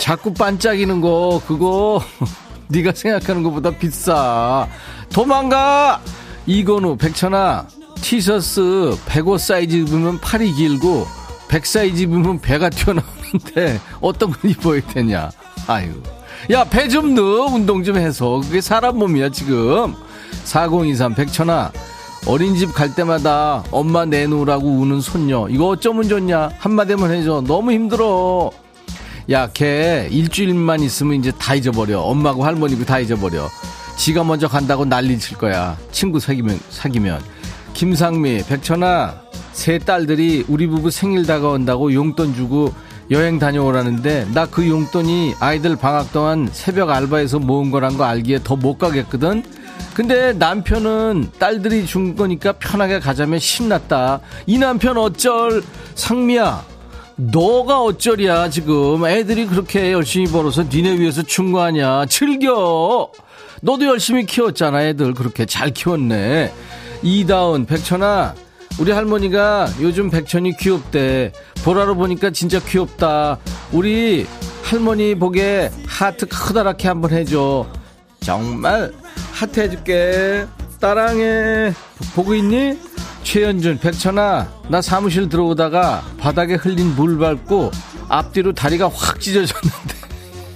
자꾸 0.03 0.35
반짝이는 0.35 1.01
거 1.01 1.41
그거. 1.47 2.03
네가 2.67 2.91
생각하는 2.93 3.45
것보다 3.45 3.71
비싸. 3.71 4.67
도망가! 5.13 6.01
이건우 6.45 6.97
백천아 6.97 7.69
티셔츠 8.01 8.97
105 9.07 9.39
사이즈 9.39 9.77
입으면 9.77 10.19
팔이 10.21 10.55
길고 10.55 11.07
100 11.49 11.65
사이즈 11.67 12.03
입으면 12.03 12.41
배가 12.41 12.69
튀어나오는데 12.69 13.79
어떤 14.01 14.33
걸 14.33 14.51
입어야 14.51 14.81
되냐? 14.89 15.31
아유. 15.69 15.93
야 16.51 16.65
배 16.65 16.89
좀 16.89 17.15
넣어. 17.15 17.47
운동 17.55 17.85
좀 17.85 17.97
해서. 17.97 18.41
그게 18.43 18.61
사람 18.61 18.99
몸이야 18.99 19.29
지금. 19.29 19.95
4023 20.43 21.15
백천아 21.15 21.71
어린이집 22.27 22.75
갈 22.75 22.93
때마다 22.93 23.63
엄마 23.71 24.05
내놓으라고 24.05 24.67
우는 24.67 25.01
손녀. 25.01 25.47
이거 25.49 25.69
어쩌면 25.69 26.09
좋냐? 26.09 26.51
한마디만 26.59 27.13
해줘. 27.13 27.45
너무 27.47 27.71
힘들어 27.71 28.51
야, 29.31 29.49
걔 29.53 30.09
일주일만 30.11 30.81
있으면 30.81 31.15
이제 31.15 31.33
다 31.39 31.55
잊어버려. 31.55 32.01
엄마고 32.01 32.45
할머니고 32.45 32.85
다 32.85 32.99
잊어버려. 32.99 33.49
지가 33.97 34.25
먼저 34.25 34.49
간다고 34.49 34.85
난리 34.85 35.19
칠 35.19 35.39
거야. 35.39 35.77
친구 35.93 36.19
사귀면, 36.19 36.59
사귀면. 36.71 37.21
김상미, 37.75 38.45
백천아, 38.49 39.23
세 39.53 39.79
딸들이 39.79 40.45
우리 40.49 40.67
부부 40.67 40.91
생일 40.91 41.27
다가온다고 41.27 41.93
용돈 41.93 42.35
주고 42.35 42.73
여행 43.11 43.39
다녀오라는데 43.39 44.29
나 44.33 44.47
그 44.47 44.67
용돈이 44.69 45.35
아이들 45.41 45.77
방학 45.77 46.13
동안 46.13 46.49
새벽 46.53 46.91
알바에서 46.91 47.39
모은 47.39 47.71
거란 47.71 47.97
거 47.99 48.05
알기에 48.05 48.41
더 48.45 48.57
못 48.57 48.79
가겠거든? 48.79 49.43
근데 49.95 50.33
남편은 50.33 51.33
딸들이 51.39 51.85
준 51.85 52.17
거니까 52.17 52.53
편하게 52.53 52.99
가자면 52.99 53.39
신났다. 53.39 54.21
이 54.47 54.57
남편 54.59 54.97
어쩔? 54.97 55.63
상미야, 55.95 56.65
너가 57.17 57.83
어쩌랴 57.83 58.51
지금. 58.51 59.05
애들이 59.07 59.47
그렇게 59.47 59.93
열심히 59.93 60.27
벌어서 60.27 60.65
니네 60.65 60.99
위해서 60.99 61.23
아니야. 61.61 62.07
즐겨. 62.07 63.11
너도 63.61 63.87
열심히 63.87 64.27
키웠잖아 64.27 64.83
애들. 64.85 65.15
그렇게 65.15 65.47
잘 65.47 65.71
키웠네. 65.71 66.53
이다운 67.03 67.67
백천아. 67.67 68.35
우리 68.79 68.91
할머니가 68.93 69.69
요즘 69.81 70.11
백천이 70.11 70.57
귀엽대. 70.57 71.33
보라로 71.65 71.95
보니까 71.95 72.31
진짜 72.31 72.59
귀엽다. 72.61 73.39
우리 73.73 74.27
할머니 74.63 75.15
보게 75.15 75.71
하트 75.87 76.27
크다랗게 76.27 76.89
한번 76.89 77.13
해줘. 77.13 77.67
정말 78.21 78.93
하트 79.33 79.61
해줄게 79.61 80.47
따랑해 80.83 81.73
보고 82.17 82.35
있니? 82.35 82.77
최현준, 83.23 83.79
백천아, 83.79 84.49
나 84.67 84.83
사무실 84.83 85.29
들어오다가 85.29 86.03
바닥에 86.19 86.55
흘린 86.55 86.97
물 86.97 87.17
밟고 87.19 87.71
앞뒤로 88.09 88.53
다리가 88.53 88.91
확 88.93 89.21
찢어졌는데. 89.21 89.95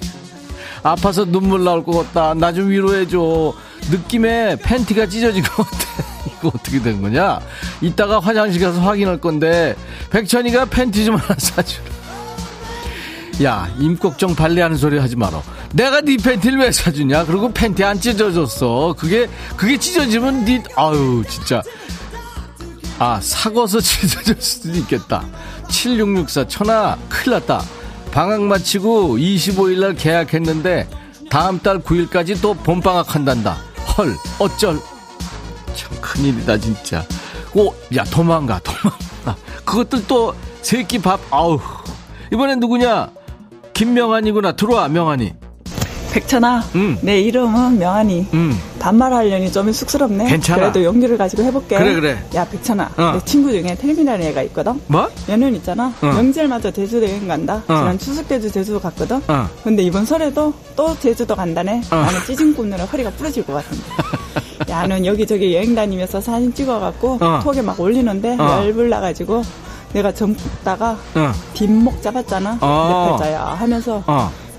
아파서 0.83 1.25
눈물 1.25 1.63
나올 1.63 1.85
것 1.85 1.93
같다. 1.93 2.35
나 2.35 2.53
좀 2.53 2.71
위로해줘. 2.71 3.55
느낌에 3.93 4.57
팬티가 4.57 5.07
찢어진 5.07 5.45
것 5.45 5.63
같아. 5.63 5.79
이거 6.27 6.49
어떻게 6.49 6.83
된 6.83 7.01
거냐? 7.01 7.39
이따가 7.81 8.19
화장실 8.19 8.61
가서 8.61 8.81
확인할 8.81 9.21
건데, 9.21 9.77
백천이가 10.11 10.65
팬티 10.65 11.05
좀 11.05 11.15
하나 11.15 11.37
사주라. 11.39 11.96
야, 13.43 13.69
임꺽정 13.79 14.35
발레하는 14.35 14.79
소리 14.79 14.99
하지 14.99 15.15
마라. 15.15 15.43
내가 15.73 16.01
네 16.01 16.17
팬티를 16.17 16.59
왜 16.59 16.73
사주냐? 16.73 17.27
그리고 17.27 17.53
팬티 17.53 17.85
안 17.85 18.01
찢어졌어. 18.01 18.95
그게, 18.99 19.29
그게 19.57 19.77
찢어지면 19.79 20.47
네, 20.47 20.63
아유, 20.75 21.23
진짜. 21.29 21.63
아, 22.99 23.21
사고서 23.21 23.79
찢어질 23.81 24.41
수도 24.41 24.71
있겠다. 24.79 25.23
7664 25.69 26.49
천하 26.49 26.97
큰일 27.11 27.33
났다. 27.33 27.63
방학 28.11 28.41
마치고 28.41 29.19
25일날 29.19 29.99
계약했는데 29.99 30.89
다음 31.29 31.59
달 31.59 31.79
9일까지 31.81 32.41
또 32.41 32.55
봄방학 32.55 33.15
한단다. 33.15 33.59
헐, 33.99 34.17
어쩔. 34.39 34.81
참 35.75 36.01
큰일이다, 36.01 36.57
진짜. 36.57 37.05
오, 37.53 37.75
야, 37.95 38.05
도망가, 38.05 38.59
도망가. 38.61 39.37
그것들 39.67 40.07
또 40.07 40.35
새끼 40.63 40.99
밥, 40.99 41.21
아우. 41.31 41.61
이번엔 42.33 42.61
누구냐? 42.61 43.11
김명환이구나. 43.77 44.53
들어와, 44.53 44.89
명환이. 44.89 45.35
백천아, 46.11 46.65
음. 46.77 46.97
내 47.03 47.21
이름은 47.21 47.79
명환이. 47.79 48.27
음. 48.33 48.59
반말하려니 48.79 49.53
좀 49.53 49.71
쑥스럽네. 49.71 50.29
괜찮아. 50.29 50.61
그래도 50.63 50.83
용기를 50.83 51.19
가지고 51.19 51.43
해볼게. 51.43 51.77
그래, 51.77 51.95
그래. 51.95 52.19
야, 52.35 52.49
백천아. 52.49 52.91
어. 52.97 53.13
내 53.13 53.25
친구 53.27 53.51
중에 53.51 53.75
텔미라는 53.75 54.29
애가 54.29 54.43
있거든. 54.45 54.81
뭐? 54.87 55.11
연연 55.29 55.55
있잖아. 55.57 55.93
어. 56.01 56.07
명절마저 56.07 56.71
제주도 56.71 57.05
여행 57.07 57.29
간다. 57.29 57.57
어. 57.69 57.77
지난 57.77 57.99
추석 57.99 58.27
때도 58.29 58.49
제주도 58.49 58.81
갔거든. 58.81 59.21
어. 59.29 59.47
근데 59.63 59.83
이번 59.83 60.07
설에도 60.07 60.55
또 60.75 60.99
제주도 60.99 61.37
간다네. 61.37 61.83
어. 61.91 61.97
나는 61.97 62.19
찌진 62.27 62.55
굽느라 62.55 62.87
허리가 62.87 63.11
부러질 63.11 63.45
것 63.45 63.53
같은데. 63.53 63.85
야는 64.71 65.05
여기저기 65.05 65.55
여행 65.55 65.75
다니면서 65.75 66.23
사진 66.23 66.55
찍어갖고 66.55 67.19
어. 67.21 67.41
톡에 67.45 67.61
막 67.61 67.79
올리는데 67.79 68.39
열불 68.39 68.89
나가지고 68.89 69.43
내가 69.93 70.13
젊다가 70.13 70.97
뒷목 71.55 72.03
잡았잖아. 72.03 72.53
내 72.55 72.59
팔자야 72.61 73.45
하면서. 73.59 74.03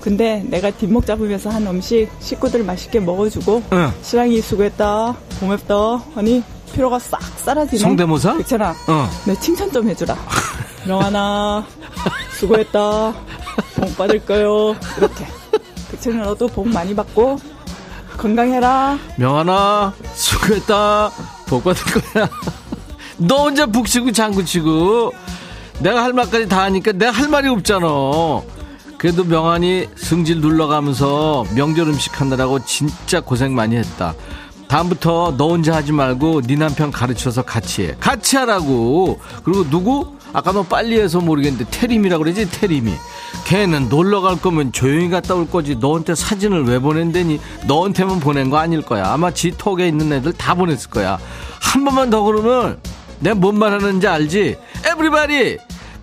근데 0.00 0.42
내가 0.46 0.70
뒷목 0.70 1.04
잡으면서 1.06 1.50
한 1.50 1.66
음식 1.66 2.08
식구들 2.20 2.62
맛있게 2.64 3.00
먹어주고 3.00 3.62
응. 3.72 3.92
신랑이 4.00 4.40
수고했다 4.40 5.14
고맙다 5.40 5.74
하니 6.14 6.42
피로가 6.72 6.98
싹 6.98 7.20
사라지네. 7.20 7.82
성대모사? 7.82 8.36
괜찮아. 8.36 8.70
어. 8.86 9.08
내 9.26 9.34
칭찬 9.40 9.70
좀 9.72 9.88
해주라. 9.88 10.16
명하나 10.86 11.64
수고했다. 12.38 13.12
복 13.76 13.96
받을 13.98 14.24
거요? 14.24 14.76
이렇게. 14.98 15.26
백천아 15.90 16.24
너도 16.24 16.46
복 16.46 16.68
많이 16.68 16.94
받고 16.94 17.38
건강해라. 18.16 18.98
명하나 19.16 19.92
수고했다. 20.14 21.10
복 21.46 21.64
받을 21.64 21.82
거야 21.84 22.28
너 23.18 23.44
혼자 23.44 23.66
북치고 23.66 24.12
장구치고 24.12 25.12
내가 25.80 26.02
할 26.02 26.12
말까지 26.12 26.48
다 26.48 26.62
하니까 26.62 26.92
내가 26.92 27.12
할 27.12 27.28
말이 27.28 27.48
없잖아 27.48 27.86
그래도 28.98 29.24
명환이 29.24 29.88
승질 29.96 30.40
눌러가면서 30.40 31.44
명절 31.54 31.88
음식 31.88 32.20
하느라고 32.20 32.64
진짜 32.64 33.20
고생 33.20 33.54
많이 33.54 33.76
했다. 33.76 34.14
다음부터 34.66 35.34
너 35.38 35.48
혼자 35.50 35.74
하지 35.74 35.92
말고 35.92 36.42
네 36.42 36.56
남편 36.56 36.90
가르쳐서 36.90 37.42
같이 37.42 37.84
해. 37.84 37.96
같이 38.00 38.36
하라고. 38.36 39.20
그리고 39.44 39.70
누구? 39.70 40.18
아까 40.32 40.50
너 40.50 40.64
빨리 40.64 40.98
해서 40.98 41.20
모르겠는데 41.20 41.66
태림이라고 41.70 42.24
그러지 42.24 42.50
태림이. 42.50 42.92
걔는 43.46 43.88
놀러 43.88 44.20
갈 44.20 44.36
거면 44.36 44.72
조용히 44.72 45.08
갔다 45.08 45.36
올 45.36 45.48
거지. 45.48 45.76
너한테 45.76 46.16
사진을 46.16 46.64
왜 46.64 46.80
보낸다니? 46.80 47.40
너한테만 47.68 48.18
보낸 48.18 48.50
거 48.50 48.58
아닐 48.58 48.82
거야. 48.82 49.12
아마 49.12 49.30
지 49.30 49.52
톡에 49.56 49.86
있는 49.86 50.12
애들 50.12 50.32
다 50.32 50.56
보냈을 50.56 50.90
거야. 50.90 51.18
한 51.60 51.84
번만 51.84 52.10
더 52.10 52.22
그러면 52.22 52.80
내가 53.20 53.34
뭔 53.34 53.58
말하는지 53.58 54.06
알지? 54.06 54.56
Everybody 54.86 55.58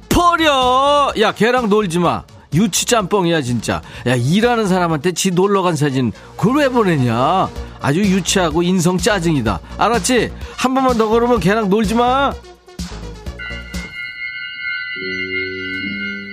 버려. 0.10 1.14
야 1.20 1.32
걔랑 1.32 1.70
놀지 1.70 2.00
마. 2.00 2.24
유치 2.54 2.86
짬뽕이야 2.86 3.42
진짜. 3.42 3.82
야 4.08 4.16
일하는 4.16 4.68
사람한테 4.68 5.12
지 5.12 5.32
놀러 5.32 5.62
간 5.62 5.76
사진 5.76 6.12
그걸 6.38 6.58
왜 6.58 6.70
보내냐? 6.70 7.50
아주 7.82 8.00
유치하고 8.00 8.64
인성 8.64 8.98
짜증이다. 8.98 9.60
알았지? 9.78 10.32
한 10.58 10.74
번만 10.74 10.98
더 10.98 11.08
그러면 11.08 11.40
걔랑 11.40 11.70
놀지 11.70 11.96
마. 11.96 12.34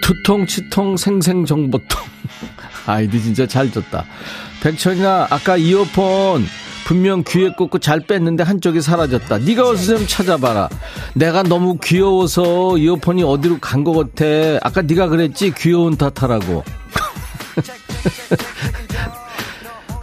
투통 0.03 0.47
치통 0.47 0.97
생생정보통 0.97 2.01
아이디 2.87 3.21
진짜 3.23 3.47
잘 3.47 3.71
줬다. 3.71 4.05
백천이나 4.63 5.27
아까 5.31 5.57
이어폰 5.57 6.47
분명 6.85 7.23
귀에 7.27 7.51
꽂고 7.51 7.79
잘 7.79 8.01
뺐는데 8.01 8.43
한쪽이 8.43 8.81
사라졌다. 8.81 9.39
네가 9.39 9.69
어서 9.69 9.97
좀 9.97 10.07
찾아봐라. 10.07 10.69
내가 11.15 11.43
너무 11.43 11.79
귀여워서 11.83 12.77
이어폰이 12.79 13.23
어디로 13.23 13.59
간 13.61 13.83
것 13.85 13.93
같아. 13.95 14.25
아까 14.63 14.83
네가 14.83 15.09
그랬지 15.09 15.55
귀여운 15.57 15.97
탓하라고. 15.97 16.63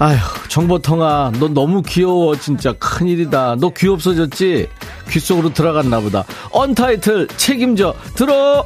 아휴, 0.01 0.17
정보통아, 0.47 1.31
너 1.39 1.49
너무 1.49 1.81
귀여워, 1.81 2.35
진짜. 2.37 2.71
큰일이다. 2.73 3.55
너 3.59 3.69
귀 3.71 3.87
없어졌지? 3.89 4.67
귀 5.09 5.19
속으로 5.19 5.53
들어갔나 5.53 5.99
보다. 5.99 6.23
언타이틀 6.51 7.27
책임져. 7.35 7.93
들어! 8.15 8.65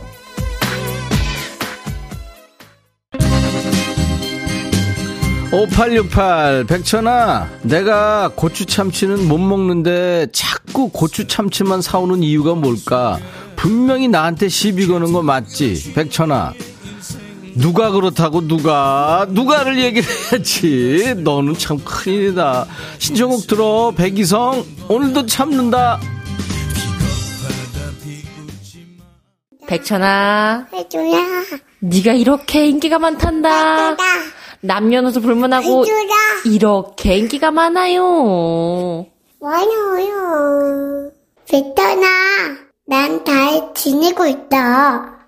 5868 5.54 6.66
백천아 6.66 7.48
내가 7.62 8.32
고추 8.36 8.66
참치는 8.66 9.28
못 9.28 9.38
먹는데 9.38 10.26
자꾸 10.34 10.90
고추 10.90 11.28
참치만 11.28 11.80
사오는 11.80 12.24
이유가 12.24 12.56
뭘까? 12.56 13.20
분명히 13.56 14.08
나한테 14.08 14.50
시비 14.50 14.88
거는 14.88 15.14
거 15.14 15.22
맞지 15.22 15.94
백천아? 15.94 16.54
누가 17.54 17.92
그렇다고 17.92 18.48
누가 18.48 19.28
누가를 19.30 19.78
얘기를 19.80 20.10
해야지. 20.32 21.14
너는 21.18 21.54
참 21.54 21.78
큰일이다. 21.86 22.66
신청곡 22.98 23.46
들어 23.46 23.94
백이성 23.96 24.66
오늘도 24.90 25.28
참는다. 25.28 26.00
백천아. 29.68 30.66
해줘야 30.74 31.44
네가 31.80 32.14
이렇게 32.14 32.66
인기가 32.66 32.98
많단다 32.98 33.98
남녀노소 34.64 35.22
불문하고. 35.22 35.86
이렇게 36.46 37.18
인기가 37.18 37.52
많아요. 37.52 39.06
많아요. 39.40 41.12
백천아 41.48 42.08
난잘 42.88 43.74
지내고 43.76 44.26
있다 44.26 45.28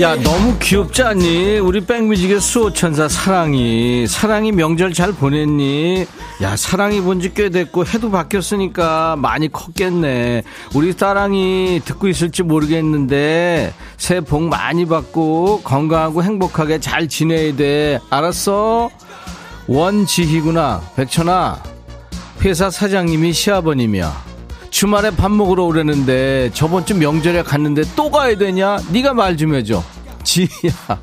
야 0.00 0.16
너무 0.16 0.58
귀엽지 0.58 1.02
않니? 1.02 1.58
우리 1.58 1.84
백뮤직의 1.84 2.40
수호천사 2.40 3.08
사랑이 3.08 4.06
사랑이 4.06 4.50
명절 4.50 4.94
잘 4.94 5.12
보냈니? 5.12 6.06
야 6.40 6.56
사랑이 6.56 7.02
본지 7.02 7.34
꽤 7.34 7.50
됐고 7.50 7.84
해도 7.84 8.10
바뀌었으니까 8.10 9.16
많이 9.16 9.52
컸겠네 9.52 10.44
우리 10.74 10.92
사랑이 10.92 11.82
듣고 11.84 12.08
있을지 12.08 12.42
모르겠는데 12.42 13.74
새해 13.98 14.22
복 14.22 14.44
많이 14.44 14.86
받고 14.86 15.60
건강하고 15.62 16.22
행복하게 16.22 16.80
잘 16.80 17.06
지내야 17.06 17.54
돼 17.56 18.00
알았어? 18.08 18.88
원지희구나 19.66 20.80
백천아 20.96 21.62
회사 22.40 22.70
사장님이 22.70 23.34
시아버님이야 23.34 24.31
주말에 24.72 25.10
밥 25.10 25.30
먹으러 25.30 25.64
오려는데 25.64 26.50
저번 26.54 26.84
주 26.86 26.96
명절에 26.96 27.42
갔는데 27.42 27.82
또 27.94 28.10
가야 28.10 28.36
되냐? 28.36 28.78
네가 28.90 29.12
말 29.12 29.36
좀 29.36 29.54
해줘. 29.54 29.84
지희야. 30.24 30.98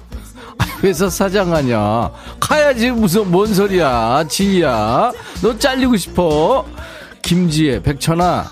회사 0.83 1.07
사장 1.07 1.53
아냐. 1.53 2.09
가야지 2.39 2.89
무슨 2.89 3.29
뭔 3.31 3.53
소리야. 3.53 4.25
지희야. 4.27 5.11
너 5.43 5.57
잘리고 5.57 5.95
싶어? 5.97 6.65
김지혜, 7.21 7.81
백천아. 7.83 8.51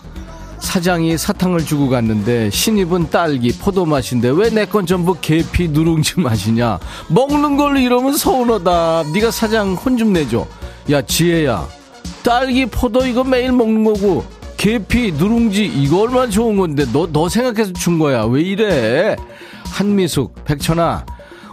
사장이 0.60 1.18
사탕을 1.18 1.66
주고 1.66 1.90
갔는데 1.90 2.50
신입은 2.52 3.10
딸기 3.10 3.58
포도 3.58 3.86
맛인데 3.86 4.30
왜 4.30 4.50
내 4.52 4.66
건 4.66 4.86
전부 4.86 5.16
계피 5.20 5.68
누룽지 5.70 6.20
맛이냐 6.20 6.80
먹는 7.10 7.58
걸로 7.58 7.80
이러면 7.80 8.18
서운하다 8.18 9.04
네가 9.14 9.30
사장 9.30 9.74
혼 9.76 9.98
좀 9.98 10.14
내줘 10.14 10.48
야 10.90 11.00
지혜야 11.04 11.64
딸기 12.24 12.66
포도 12.66 13.06
이거 13.06 13.24
매일 13.24 13.52
먹는 13.52 13.84
거고 13.84 14.26
계피, 14.58 15.12
누룽지 15.14 15.66
이거 15.66 16.02
얼마나 16.02 16.30
좋은 16.30 16.58
건데 16.58 16.86
너 16.92 17.08
너 17.12 17.30
생각해서 17.30 17.74
준 17.74 18.00
거야. 18.00 18.24
왜 18.24 18.42
이래? 18.42 19.16
한미숙, 19.72 20.44
백천아. 20.46 21.06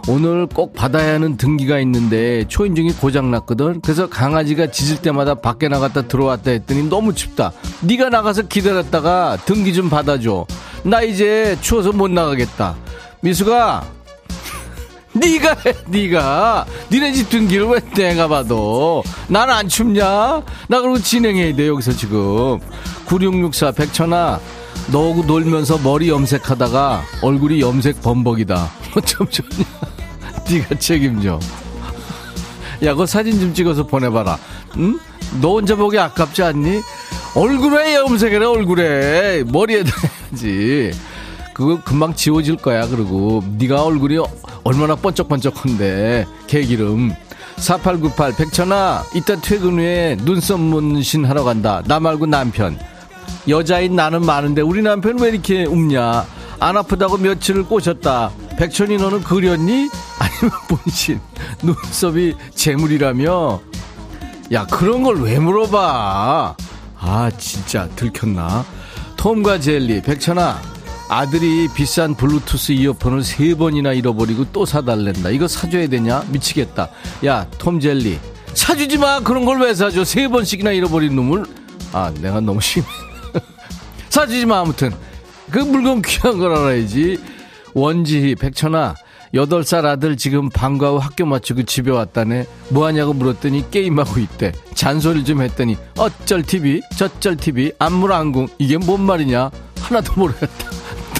오늘 0.07 0.45
꼭 0.45 0.73
받아야 0.73 1.15
하는 1.15 1.35
등기가 1.35 1.79
있는데 1.79 2.47
초인종이 2.47 2.91
고장 2.93 3.31
났거든. 3.31 3.81
그래서 3.81 4.07
강아지가 4.07 4.69
짖을 4.69 5.01
때마다 5.01 5.33
밖에 5.35 5.67
나갔다 5.67 6.03
들어왔다 6.03 6.51
했더니 6.51 6.87
너무 6.89 7.13
춥다. 7.15 7.51
네가 7.81 8.09
나가서 8.09 8.43
기다렸다가 8.43 9.37
등기 9.45 9.73
좀 9.73 9.89
받아줘. 9.89 10.45
나 10.83 11.01
이제 11.01 11.57
추워서 11.61 11.91
못 11.91 12.11
나가겠다. 12.11 12.75
미숙아, 13.21 13.83
네가 15.15 15.55
해, 15.65 15.73
네가. 15.87 16.65
니네 16.91 17.13
집 17.13 17.29
등기를 17.29 17.65
왜 17.67 17.79
내가 17.95 18.27
봐도. 18.27 19.01
난 19.27 19.49
안 19.49 19.67
춥냐? 19.69 20.05
나 20.67 20.81
그러고 20.81 20.99
진행해야 20.99 21.55
돼, 21.55 21.67
여기서 21.67 21.93
지금. 21.93 22.59
9664 23.05 23.71
백천아 23.71 24.39
너하고 24.91 25.23
놀면서 25.23 25.77
머리 25.77 26.09
염색하다가 26.09 27.03
얼굴이 27.21 27.61
염색 27.61 28.01
범벅이다 28.01 28.69
어쩜 28.97 29.27
좋냐 29.29 29.63
네가 30.49 30.75
책임져 30.79 31.39
야 32.83 32.93
그 32.95 33.05
사진 33.05 33.39
좀 33.39 33.53
찍어서 33.53 33.85
보내봐라 33.85 34.37
응? 34.77 34.99
너 35.39 35.51
혼자 35.53 35.75
보기 35.75 35.97
아깝지 35.99 36.41
않니? 36.43 36.81
얼굴에 37.35 37.95
염색을 37.95 38.41
해 38.41 38.45
얼굴에 38.45 39.43
머리에다 39.47 39.91
해야지 40.31 40.91
그거 41.55 41.79
금방 41.83 42.13
지워질 42.13 42.57
거야 42.57 42.85
그리고 42.85 43.41
네가 43.57 43.81
얼굴이 43.83 44.17
얼마나 44.65 44.93
번쩍번쩍한데 44.95 46.27
개기름 46.47 47.15
4898 47.55 48.35
백천아 48.35 49.03
이따 49.15 49.37
퇴근 49.37 49.79
후에 49.79 50.17
눈썹 50.21 50.59
문신 50.59 51.23
하러 51.23 51.45
간다 51.45 51.81
나 51.87 52.01
말고 52.01 52.25
남편 52.25 52.77
여자인 53.47 53.95
나는 53.95 54.25
많은데 54.25 54.61
우리 54.61 54.81
남편 54.81 55.17
왜 55.19 55.29
이렇게 55.29 55.63
웃냐? 55.65 56.25
안 56.59 56.77
아프다고 56.77 57.17
며칠을 57.17 57.65
꼬셨다. 57.65 58.31
백천이 58.57 58.97
너는 58.97 59.21
그렸니? 59.23 59.89
아니면 60.19 60.51
본신 60.67 61.19
눈썹이 61.61 62.33
재물이라며? 62.55 63.61
야 64.51 64.65
그런 64.65 65.03
걸 65.03 65.17
왜 65.21 65.37
물어봐? 65.39 66.55
아 66.99 67.31
진짜 67.37 67.87
들켰나? 67.95 68.65
톰과 69.15 69.59
젤리 69.59 70.01
백천아 70.01 70.59
아들이 71.07 71.67
비싼 71.73 72.15
블루투스 72.15 72.71
이어폰을 72.73 73.23
세 73.23 73.53
번이나 73.55 73.93
잃어버리고 73.93 74.45
또 74.51 74.65
사달랜다. 74.65 75.29
이거 75.29 75.47
사줘야 75.47 75.87
되냐? 75.87 76.23
미치겠다. 76.29 76.89
야 77.25 77.45
톰 77.57 77.79
젤리 77.79 78.19
사주지 78.53 78.97
마. 78.97 79.19
그런 79.19 79.45
걸 79.45 79.61
왜 79.61 79.73
사줘? 79.73 80.03
세 80.03 80.27
번씩이나 80.27 80.71
잃어버린 80.71 81.15
놈을. 81.15 81.45
아 81.93 82.11
내가 82.21 82.39
너무 82.39 82.59
심해. 82.61 82.85
사주지 84.09 84.45
마, 84.45 84.61
아무튼. 84.61 84.91
그 85.51 85.59
물건 85.59 86.01
귀한 86.01 86.37
걸 86.39 86.55
알아야지. 86.55 87.19
원지희, 87.73 88.35
백천아, 88.35 88.95
8살 89.33 89.85
아들 89.85 90.15
지금 90.17 90.49
방과 90.49 90.89
후 90.91 90.97
학교 90.97 91.25
마치고 91.25 91.63
집에 91.63 91.91
왔다네. 91.91 92.45
뭐 92.69 92.85
하냐고 92.87 93.13
물었더니 93.13 93.69
게임하고 93.69 94.19
있대. 94.21 94.53
잔소리 94.73 95.23
좀 95.23 95.41
했더니 95.41 95.77
어쩔 95.97 96.41
TV, 96.41 96.81
저쩔 96.97 97.35
TV, 97.35 97.73
안물 97.77 98.11
안궁. 98.13 98.47
이게 98.57 98.77
뭔 98.77 99.01
말이냐? 99.01 99.51
하나도 99.81 100.13
모르겠다. 100.15 100.75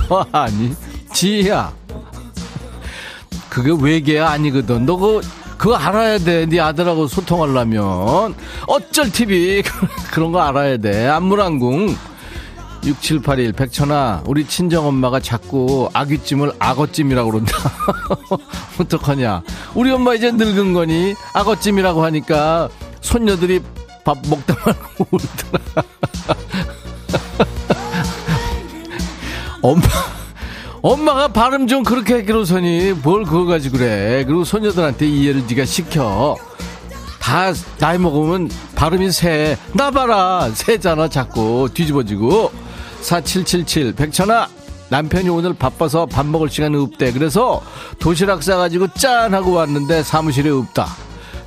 너 0.07 0.25
아니? 0.31 0.73
지희야. 1.13 1.73
그게 3.49 3.71
외계야 3.79 4.29
아니거든. 4.29 4.85
너그 4.85 5.21
그거 5.57 5.75
알아야 5.75 6.17
돼. 6.17 6.45
네 6.45 6.59
아들하고 6.59 7.07
소통하려면. 7.07 8.35
어쩔 8.67 9.11
TV. 9.11 9.63
그런 10.11 10.31
거 10.31 10.41
알아야 10.41 10.77
돼. 10.77 11.07
안물안궁. 11.07 11.95
6781 12.85 13.53
백천아 13.53 14.21
우리 14.27 14.45
친정엄마가 14.45 15.19
자꾸 15.19 15.89
아귀찜을 15.91 16.51
악어찜이라고 16.59 17.31
그런다 17.31 17.57
어떡하냐 18.79 19.41
우리 19.73 19.89
엄마 19.89 20.13
이제 20.13 20.31
늙은 20.31 20.73
거니 20.73 21.15
악어찜이라고 21.33 22.03
하니까 22.03 22.69
손녀들이 23.01 23.59
밥 24.03 24.17
먹다 24.27 24.53
말고 24.63 25.07
울더라 25.09 25.83
엄마 29.65 29.81
엄마가 30.83 31.29
발음 31.29 31.67
좀 31.67 31.83
그렇게 31.83 32.13
하기로서니 32.15 32.93
뭘 33.01 33.23
그거 33.23 33.45
가지고 33.45 33.79
그래 33.79 34.23
그리고 34.25 34.43
손녀들한테 34.43 35.07
이해를 35.07 35.45
네가 35.47 35.65
시켜 35.65 36.35
다 37.19 37.51
나이 37.79 37.97
먹으면 37.97 38.51
발음이 38.75 39.11
새. 39.11 39.57
나 39.73 39.89
봐라. 39.89 40.47
새잖아, 40.53 41.07
자꾸. 41.07 41.67
뒤집어지고. 41.73 42.51
4777 43.01 43.93
백천아 43.93 44.47
남편이 44.89 45.29
오늘 45.29 45.55
바빠서 45.55 46.05
밥 46.05 46.27
먹을 46.27 46.49
시간이 46.49 46.77
없대 46.77 47.13
그래서 47.13 47.63
도시락 47.97 48.43
싸가지고 48.43 48.89
짠 48.93 49.33
하고 49.33 49.53
왔는데 49.53 50.03
사무실에 50.03 50.49
없다 50.49 50.87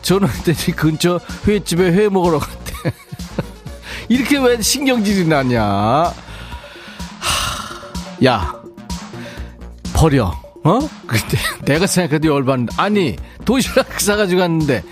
전화했더니 0.03 0.77
근처 0.77 1.19
회집에 1.47 1.93
회 1.93 2.09
먹으러 2.09 2.39
갔대 2.39 2.93
이렇게 4.09 4.39
왜 4.39 4.61
신경질이 4.61 5.27
나냐 5.27 5.62
하, 5.64 6.12
야 8.25 8.55
버려 9.95 10.33
어? 10.64 10.79
그때 11.07 11.39
내가 11.64 11.87
생각해도 11.87 12.29
열받는데 12.29 12.75
아니 12.77 13.16
도시락 13.45 13.99
싸가지고 14.01 14.41
갔는데 14.41 14.83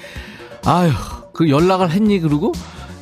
아휴 0.65 0.93
그 1.33 1.51
연락을 1.51 1.91
했니 1.91 2.21
그러고 2.21 2.53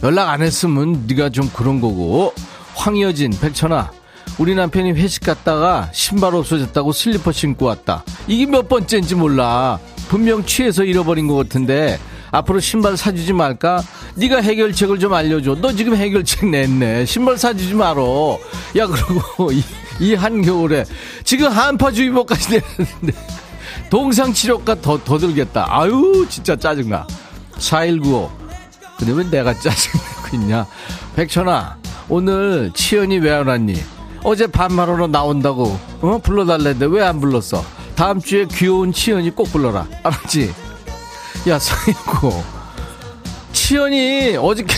연락 0.03 0.29
안 0.29 0.43
했으면 0.43 1.05
네가 1.07 1.31
좀 1.31 1.49
그런 1.55 1.81
거고 1.81 2.35
황여진, 2.75 3.31
백천아, 3.41 3.91
우리 4.39 4.55
남편이 4.55 4.93
회식 4.93 5.23
갔다가 5.23 5.89
신발 5.93 6.35
없어졌다고 6.35 6.93
슬리퍼 6.93 7.33
신고 7.33 7.67
왔다. 7.67 8.05
이게 8.27 8.47
몇 8.47 8.69
번째인지 8.69 9.15
몰라. 9.15 9.79
분명 10.09 10.45
취해서 10.45 10.85
잃어버린 10.85 11.27
것 11.27 11.37
같은데 11.37 11.99
앞으로 12.31 12.59
신발 12.61 12.97
사주지 12.97 13.33
말까? 13.33 13.83
네가 14.17 14.43
해결책을 14.43 14.99
좀 14.99 15.15
알려줘. 15.15 15.57
너 15.61 15.73
지금 15.73 15.95
해결책 15.97 16.49
냈네. 16.49 17.07
신발 17.07 17.39
사주지 17.39 17.75
말어. 17.75 18.39
야 18.77 18.87
그리고 18.87 19.51
이, 20.01 20.09
이 20.11 20.15
한겨울에 20.15 20.85
지금 21.25 21.51
한파주의보까지 21.51 22.49
내렸는데 22.51 23.13
동상치료가 23.91 24.81
더, 24.81 24.99
더 25.03 25.19
들겠다. 25.19 25.67
아유 25.69 26.27
진짜 26.29 26.57
짜증나. 26.57 27.07
4195 27.59 28.31
근데 28.99 29.13
왜 29.13 29.25
내가 29.31 29.53
짜증내고 29.55 30.37
있냐? 30.37 30.67
백천아 31.17 31.77
오늘 32.09 32.71
치연이 32.75 33.19
왜 33.19 33.31
안 33.33 33.47
왔니? 33.47 33.75
어제 34.25 34.47
반말하러 34.47 35.07
나온다고 35.09 35.79
어 36.01 36.19
불러달랬는데 36.23 36.87
왜 36.87 37.03
안 37.05 37.21
불렀어? 37.21 37.65
다음 37.95 38.21
주에 38.21 38.47
귀여운 38.47 38.93
치연이 38.93 39.31
꼭 39.31 39.53
불러라 39.53 39.87
알았지? 40.03 40.53
야 41.49 41.59
상이고 41.59 42.43
치연이 43.53 44.37
어저께 44.37 44.75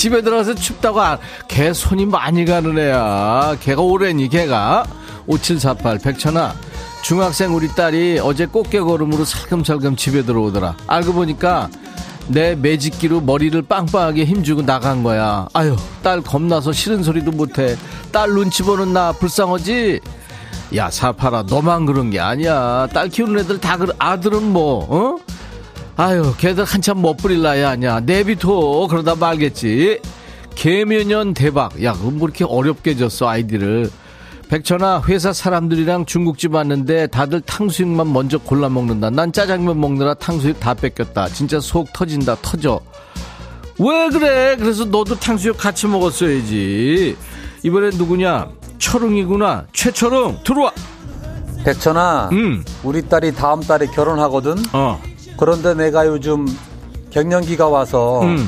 집에 0.00 0.22
들어가서 0.22 0.54
춥다고 0.54 0.98
안, 1.02 1.18
걔 1.46 1.74
손이 1.74 2.06
많이 2.06 2.46
가는 2.46 2.78
애야 2.78 3.54
걔가 3.60 3.82
오래니 3.82 4.30
걔가 4.30 4.86
5748 5.26 5.98
백천아 5.98 6.54
중학생 7.02 7.54
우리 7.54 7.68
딸이 7.68 8.18
어제 8.22 8.46
꽃게 8.46 8.80
걸음으로 8.80 9.26
살금살금 9.26 9.96
집에 9.96 10.22
들어오더라 10.22 10.74
알고 10.86 11.12
보니까 11.12 11.68
내 12.28 12.54
매직기로 12.54 13.20
머리를 13.20 13.60
빵빵하게 13.60 14.24
힘주고 14.24 14.62
나간 14.62 15.02
거야. 15.02 15.48
아유, 15.52 15.76
딸 16.00 16.20
겁나서 16.20 16.70
싫은 16.70 17.02
소리도 17.02 17.32
못해. 17.32 17.76
딸 18.12 18.30
눈치 18.30 18.62
보는 18.62 18.92
나 18.92 19.10
불쌍하지? 19.10 19.98
야, 20.76 20.88
사파라, 20.90 21.42
너만 21.48 21.86
그런 21.86 22.10
게 22.10 22.20
아니야. 22.20 22.86
딸 22.92 23.08
키우는 23.08 23.40
애들 23.40 23.58
다 23.58 23.76
그런, 23.76 23.96
아들은 23.98 24.44
뭐, 24.44 24.86
어? 24.88 25.18
아유, 26.00 26.34
걔들 26.38 26.64
한참 26.64 27.02
못 27.02 27.18
부릴 27.18 27.42
나이 27.42 27.62
아니야. 27.62 28.00
내비둬. 28.00 28.86
그러다 28.88 29.16
말겠지. 29.16 30.00
개면연 30.54 31.34
대박. 31.34 31.84
야, 31.84 31.92
그건 31.92 32.16
뭐 32.16 32.26
이렇게 32.26 32.42
어렵게 32.42 32.96
졌어, 32.96 33.28
아이디를. 33.28 33.90
백천아 34.48 35.02
회사 35.08 35.34
사람들이랑 35.34 36.06
중국집 36.06 36.54
왔는데 36.54 37.08
다들 37.08 37.42
탕수육만 37.42 38.14
먼저 38.14 38.38
골라 38.38 38.70
먹는다. 38.70 39.10
난 39.10 39.30
짜장면 39.30 39.78
먹느라 39.78 40.14
탕수육 40.14 40.58
다 40.58 40.72
뺏겼다. 40.72 41.28
진짜 41.28 41.60
속 41.60 41.92
터진다. 41.92 42.36
터져. 42.40 42.80
왜 43.78 44.08
그래? 44.08 44.56
그래서 44.56 44.86
너도 44.86 45.16
탕수육 45.16 45.58
같이 45.58 45.86
먹었어야지. 45.86 47.14
이번엔 47.62 47.98
누구냐? 47.98 48.48
철웅이구나. 48.78 49.66
최철웅 49.74 50.38
들어와. 50.44 50.72
백천아. 51.62 52.30
음. 52.32 52.64
우리 52.84 53.06
딸이 53.06 53.34
다음 53.34 53.60
달에 53.60 53.84
결혼하거든. 53.88 54.54
어. 54.72 54.98
그런데 55.40 55.72
내가 55.72 56.06
요즘 56.06 56.46
갱년기가 57.08 57.66
와서 57.66 58.20
음. 58.20 58.46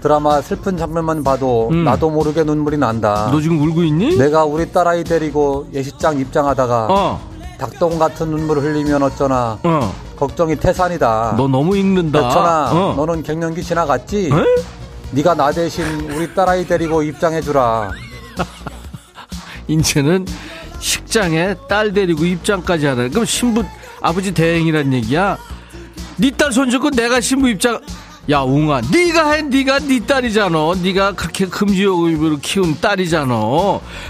드라마 0.00 0.40
슬픈 0.40 0.76
장면만 0.76 1.24
봐도 1.24 1.68
음. 1.72 1.82
나도 1.82 2.10
모르게 2.10 2.44
눈물이 2.44 2.78
난다. 2.78 3.28
너 3.32 3.40
지금 3.40 3.60
울고 3.60 3.82
있니? 3.82 4.16
내가 4.16 4.44
우리 4.44 4.70
딸아이 4.70 5.02
데리고 5.02 5.68
예식장 5.74 6.20
입장하다가 6.20 6.86
어. 6.88 7.20
닭똥 7.58 7.98
같은 7.98 8.30
눈물을 8.30 8.62
흘리면 8.62 9.02
어쩌나 9.02 9.58
어. 9.64 9.92
걱정이 10.16 10.54
태산이다. 10.54 11.34
너 11.36 11.48
너무 11.48 11.76
읽는다. 11.76 12.22
백천아, 12.22 12.70
어. 12.72 12.94
너는 12.96 13.24
갱년기 13.24 13.60
지나갔지? 13.64 14.30
에? 14.32 14.44
네가 15.10 15.34
나 15.34 15.50
대신 15.50 15.84
우리 16.12 16.32
딸아이 16.32 16.68
데리고 16.68 17.02
입장해주라. 17.02 17.90
인체는 19.66 20.24
식장에 20.78 21.56
딸 21.68 21.92
데리고 21.92 22.24
입장까지 22.24 22.86
하라. 22.86 23.08
그럼 23.08 23.24
신부 23.24 23.64
아버지 24.00 24.32
대행이란 24.32 24.92
얘기야? 24.92 25.36
네딸 26.18 26.52
손잡고 26.52 26.90
내가 26.90 27.20
신부 27.20 27.48
입장 27.48 27.80
야 28.30 28.40
웅아 28.42 28.82
네가 28.92 29.30
해 29.30 29.40
네가 29.42 29.78
네 29.78 30.00
딸이잖아. 30.04 30.58
네가 30.82 31.12
그렇게 31.12 31.46
금지옥으로 31.46 32.38
키운 32.42 32.76
딸이잖아. 32.78 33.34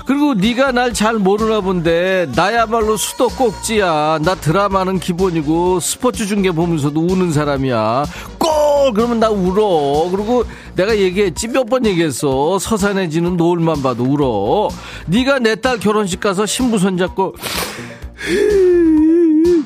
그리고 0.06 0.34
네가 0.34 0.72
날 0.72 0.92
잘 0.92 1.14
모르나 1.14 1.60
본데 1.60 2.26
나야말로 2.34 2.96
수도 2.96 3.28
꼭지야. 3.28 4.18
나 4.24 4.34
드라마는 4.34 4.98
기본이고 4.98 5.78
스포츠 5.78 6.26
중계 6.26 6.50
보면서도 6.50 7.00
우는 7.00 7.30
사람이야. 7.30 8.06
꼭 8.38 8.94
그러면 8.94 9.20
나 9.20 9.28
울어. 9.30 10.10
그리고 10.10 10.42
내가 10.74 10.96
얘기했지 10.98 11.46
몇 11.46 11.68
번 11.68 11.86
얘기했어. 11.86 12.58
서산해지는 12.58 13.36
노을만 13.36 13.82
봐도 13.82 14.02
울어. 14.02 14.68
네가 15.06 15.38
내 15.38 15.54
딸 15.54 15.78
결혼식 15.78 16.18
가서 16.18 16.44
신부 16.44 16.78
손잡고 16.78 17.36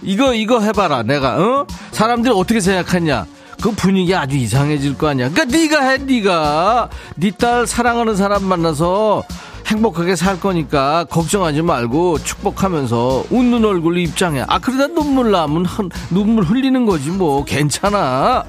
이거 0.03 0.35
이거 0.35 0.61
해봐라 0.61 1.03
내가 1.03 1.37
어 1.39 1.67
사람들이 1.93 2.35
어떻게 2.37 2.61
생각하냐 2.61 3.27
그 3.63 3.71
분위기 3.71 4.13
아주 4.15 4.37
이상해질 4.37 4.99
거 4.99 5.07
아니야. 5.09 5.31
그러니까 5.31 5.57
네가 5.57 5.89
해, 5.89 5.99
네가 5.99 6.89
네 7.15 7.31
딸 7.31 7.65
사랑하는 7.67 8.17
사람 8.17 8.45
만나서 8.45 9.23
행복하게 9.67 10.17
살 10.17 10.41
거니까 10.41 11.05
걱정하지 11.05 11.63
말고 11.63 12.19
축복하면서 12.25 13.27
웃는 13.31 13.65
얼굴로 13.65 13.99
입장해. 14.01 14.45
아 14.49 14.59
그러다 14.59 14.89
눈물 14.93 15.31
나면 15.31 15.65
눈물 16.11 16.43
흘리는 16.43 16.85
거지 16.87 17.11
뭐 17.11 17.45
괜찮아. 17.45 18.43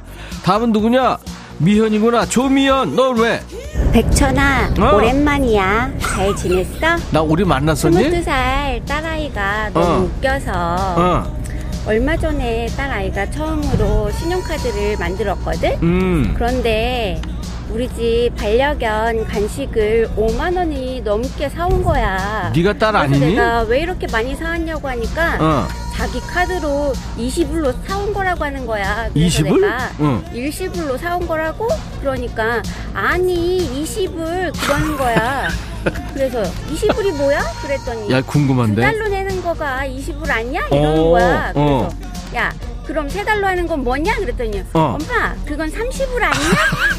다음은 0.43 0.71
누구냐? 0.71 1.17
미현이구나. 1.63 2.25
조미현, 2.25 2.95
너 2.95 3.11
왜? 3.11 3.39
백천아, 3.93 4.73
어. 4.79 4.95
오랜만이야. 4.95 5.91
잘 5.99 6.35
지냈어? 6.35 6.97
나 7.11 7.21
우리 7.21 7.45
만났었니? 7.45 7.95
22살 8.11 8.85
딸아이가 8.85 9.69
너무 9.73 9.85
어. 9.85 9.99
웃겨서 9.99 10.51
어. 10.53 11.37
얼마 11.85 12.15
전에 12.17 12.67
딸 12.77 12.91
아이가 12.91 13.29
처음으로 13.29 14.11
신용카드를 14.11 14.97
만들었거든. 14.97 15.77
음. 15.83 16.33
그런데 16.35 17.21
우리 17.73 17.89
집 17.89 18.29
반려견 18.37 19.25
간식을 19.25 20.11
5만 20.15 20.55
원이 20.55 21.01
넘게 21.01 21.49
사온 21.49 21.81
거야. 21.83 22.51
네가 22.55 22.73
딸 22.77 22.95
아니니? 22.95 23.33
내가 23.33 23.61
왜 23.63 23.79
이렇게 23.79 24.05
많이 24.11 24.35
사왔냐고 24.35 24.87
하니까 24.87 25.37
어. 25.41 25.67
자기 25.95 26.19
카드로 26.19 26.93
20불로 27.17 27.73
사온 27.87 28.13
거라고 28.13 28.45
하는 28.45 28.67
거야. 28.67 29.09
그래서 29.11 29.43
20불? 29.43 29.61
내가 29.61 29.89
응. 30.01 30.23
일시불로 30.33 30.97
사온 30.99 31.27
거라고? 31.27 31.67
그러니까 31.99 32.61
아니 32.93 33.57
20불 33.83 34.53
그러는 34.61 34.95
거야. 34.97 35.47
그래서 36.13 36.43
20불이 36.43 37.17
뭐야? 37.17 37.41
그랬더니 37.63 38.11
야 38.11 38.21
궁금한데. 38.21 38.75
두 38.75 38.81
달로 38.81 39.07
내는 39.07 39.41
거가 39.41 39.81
20불 39.87 40.29
아니야? 40.29 40.61
이러는 40.67 40.99
어, 40.99 41.09
거야. 41.09 41.51
어. 41.55 41.89
그래서 41.89 42.35
어. 42.35 42.35
야 42.35 42.53
그럼 42.85 43.07
세 43.09 43.23
달로 43.23 43.47
하는 43.47 43.65
건 43.67 43.83
뭐냐? 43.83 44.15
그랬더니 44.17 44.63
어. 44.73 44.97
엄마 44.99 45.33
그건 45.45 45.69
30불 45.71 46.21
아니냐? 46.21 46.55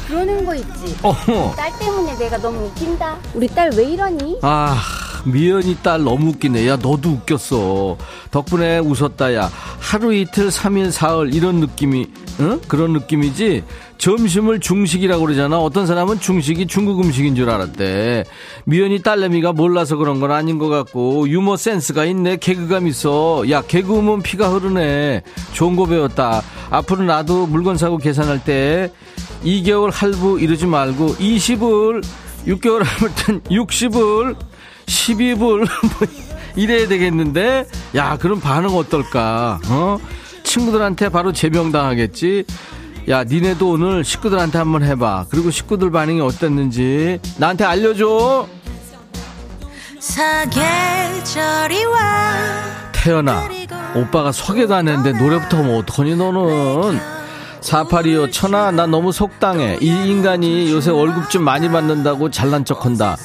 그러는 0.08 0.44
거 0.44 0.54
있지. 0.54 0.96
어. 1.02 1.14
딸 1.56 1.70
때문에 1.78 2.16
내가 2.16 2.38
너무 2.38 2.66
웃긴다. 2.66 3.18
우리 3.34 3.48
딸 3.48 3.70
왜 3.76 3.84
이러니? 3.84 4.38
아. 4.42 4.82
미연이 5.24 5.76
딸 5.82 6.02
너무 6.04 6.30
웃기네. 6.30 6.68
야, 6.68 6.76
너도 6.76 7.10
웃겼어. 7.10 7.96
덕분에 8.30 8.78
웃었다, 8.78 9.34
야. 9.34 9.50
하루 9.80 10.14
이틀, 10.14 10.50
삼일 10.50 10.92
사흘, 10.92 11.34
이런 11.34 11.56
느낌이 11.56 12.06
어? 12.40 12.58
그런 12.66 12.92
느낌이지 12.92 13.62
점심을 13.98 14.58
중식이라고 14.60 15.24
그러잖아 15.24 15.58
어떤 15.58 15.86
사람은 15.86 16.18
중식이 16.20 16.66
중국 16.66 17.00
음식인 17.00 17.36
줄 17.36 17.48
알았대 17.48 18.24
미연이 18.64 19.02
딸내미가 19.02 19.52
몰라서 19.52 19.96
그런 19.96 20.20
건 20.20 20.32
아닌 20.32 20.58
것 20.58 20.68
같고 20.68 21.28
유머 21.28 21.56
센스가 21.56 22.04
있네 22.04 22.38
개그감 22.38 22.88
있어 22.88 23.44
야 23.50 23.62
개그우면 23.62 24.22
피가 24.22 24.48
흐르네 24.48 25.22
좋은 25.52 25.76
거 25.76 25.86
배웠다 25.86 26.42
앞으로 26.70 27.04
나도 27.04 27.46
물건 27.46 27.76
사고 27.76 27.98
계산할 27.98 28.42
때 28.44 28.90
2개월 29.44 29.90
할부 29.92 30.40
이러지 30.40 30.66
말고 30.66 31.14
20을 31.14 32.04
6개월 32.46 32.82
하면 32.84 33.40
60을 33.42 34.36
12불 34.86 35.68
이래야 36.56 36.86
되겠는데? 36.88 37.66
야 37.96 38.16
그럼 38.18 38.40
반응 38.40 38.76
어떨까? 38.76 39.60
어? 39.68 39.98
친구들한테 40.42 41.08
바로 41.08 41.32
제명당하겠지? 41.32 42.44
야 43.08 43.24
니네도 43.24 43.70
오늘 43.70 44.04
식구들한테 44.04 44.58
한번 44.58 44.82
해봐. 44.82 45.26
그리고 45.30 45.50
식구들 45.50 45.90
반응이 45.90 46.20
어땠는지 46.20 47.18
나한테 47.38 47.64
알려줘. 47.64 48.46
태연아 52.92 53.48
오빠가 53.94 54.32
소개도 54.32 54.74
안 54.74 54.88
했는데 54.88 55.18
노래부터 55.18 55.58
하면 55.58 55.76
어떡하니 55.76 56.16
너는? 56.16 56.98
4825 57.60 58.30
천아 58.30 58.70
나 58.72 58.86
너무 58.86 59.12
속당해. 59.12 59.78
이 59.80 59.86
인간이 59.86 60.70
요새 60.72 60.90
월급 60.90 61.30
좀 61.30 61.42
많이 61.44 61.68
받는다고 61.70 62.30
잘난 62.30 62.64
척한다 62.64 63.16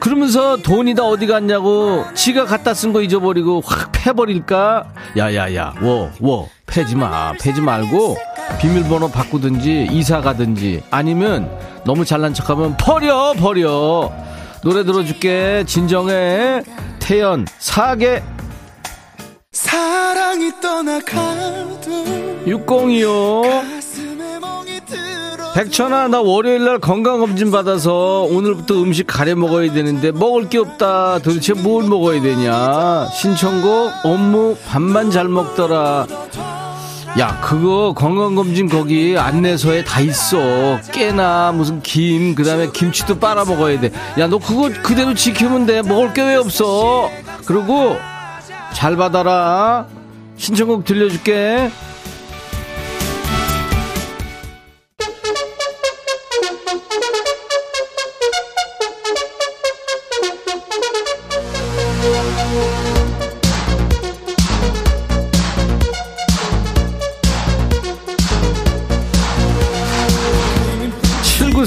그러면서 0.00 0.56
돈이 0.56 0.94
다 0.94 1.04
어디 1.04 1.26
갔냐고 1.26 2.04
지가 2.14 2.46
갖다 2.46 2.72
쓴 2.74 2.92
거 2.92 3.02
잊어버리고 3.02 3.60
확 3.64 3.92
패버릴까? 3.92 4.84
야야야 5.16 5.74
워 5.82 6.10
워. 6.20 6.48
패지 6.66 6.96
마 6.96 7.32
패지 7.40 7.60
말고 7.60 8.16
비밀번호 8.60 9.10
바꾸든지 9.10 9.88
이사 9.90 10.20
가든지 10.20 10.82
아니면 10.90 11.50
너무 11.84 12.04
잘난 12.04 12.32
척하면 12.34 12.76
버려 12.78 13.34
버려. 13.34 14.10
노래 14.62 14.84
들어줄게. 14.84 15.64
진정해. 15.66 16.62
태연 16.98 17.46
사계. 17.58 18.22
사랑이 19.52 20.52
떠나가도 20.60 21.90
6025 22.46 23.42
백천아 25.54 26.08
나 26.08 26.20
월요일날 26.20 26.78
건강검진 26.78 27.50
받아서 27.50 28.22
오늘부터 28.30 28.74
음식 28.82 29.06
가려 29.06 29.34
먹어야 29.34 29.72
되는데 29.72 30.12
먹을 30.12 30.48
게 30.48 30.58
없다. 30.58 31.18
도대체 31.18 31.54
뭘 31.54 31.84
먹어야 31.84 32.22
되냐? 32.22 33.08
신청곡 33.08 33.90
업무 34.04 34.56
밥만 34.68 35.10
잘 35.10 35.28
먹더라. 35.28 36.06
야 37.18 37.40
그거 37.42 37.92
건강검진 37.96 38.68
거기 38.68 39.16
안내서에 39.18 39.82
다 39.82 40.00
있어. 40.00 40.38
깨나 40.92 41.50
무슨 41.52 41.82
김 41.82 42.36
그다음에 42.36 42.70
김치도 42.72 43.18
빨아 43.18 43.44
먹어야 43.44 43.80
돼. 43.80 43.90
야 44.18 44.28
너 44.28 44.38
그거 44.38 44.70
그대로 44.84 45.14
지키면 45.14 45.66
돼. 45.66 45.82
먹을 45.82 46.12
게 46.14 46.22
왜 46.22 46.36
없어? 46.36 47.10
그리고 47.44 47.96
잘 48.72 48.94
받아라. 48.94 49.86
신청곡 50.36 50.84
들려줄게 50.84 51.70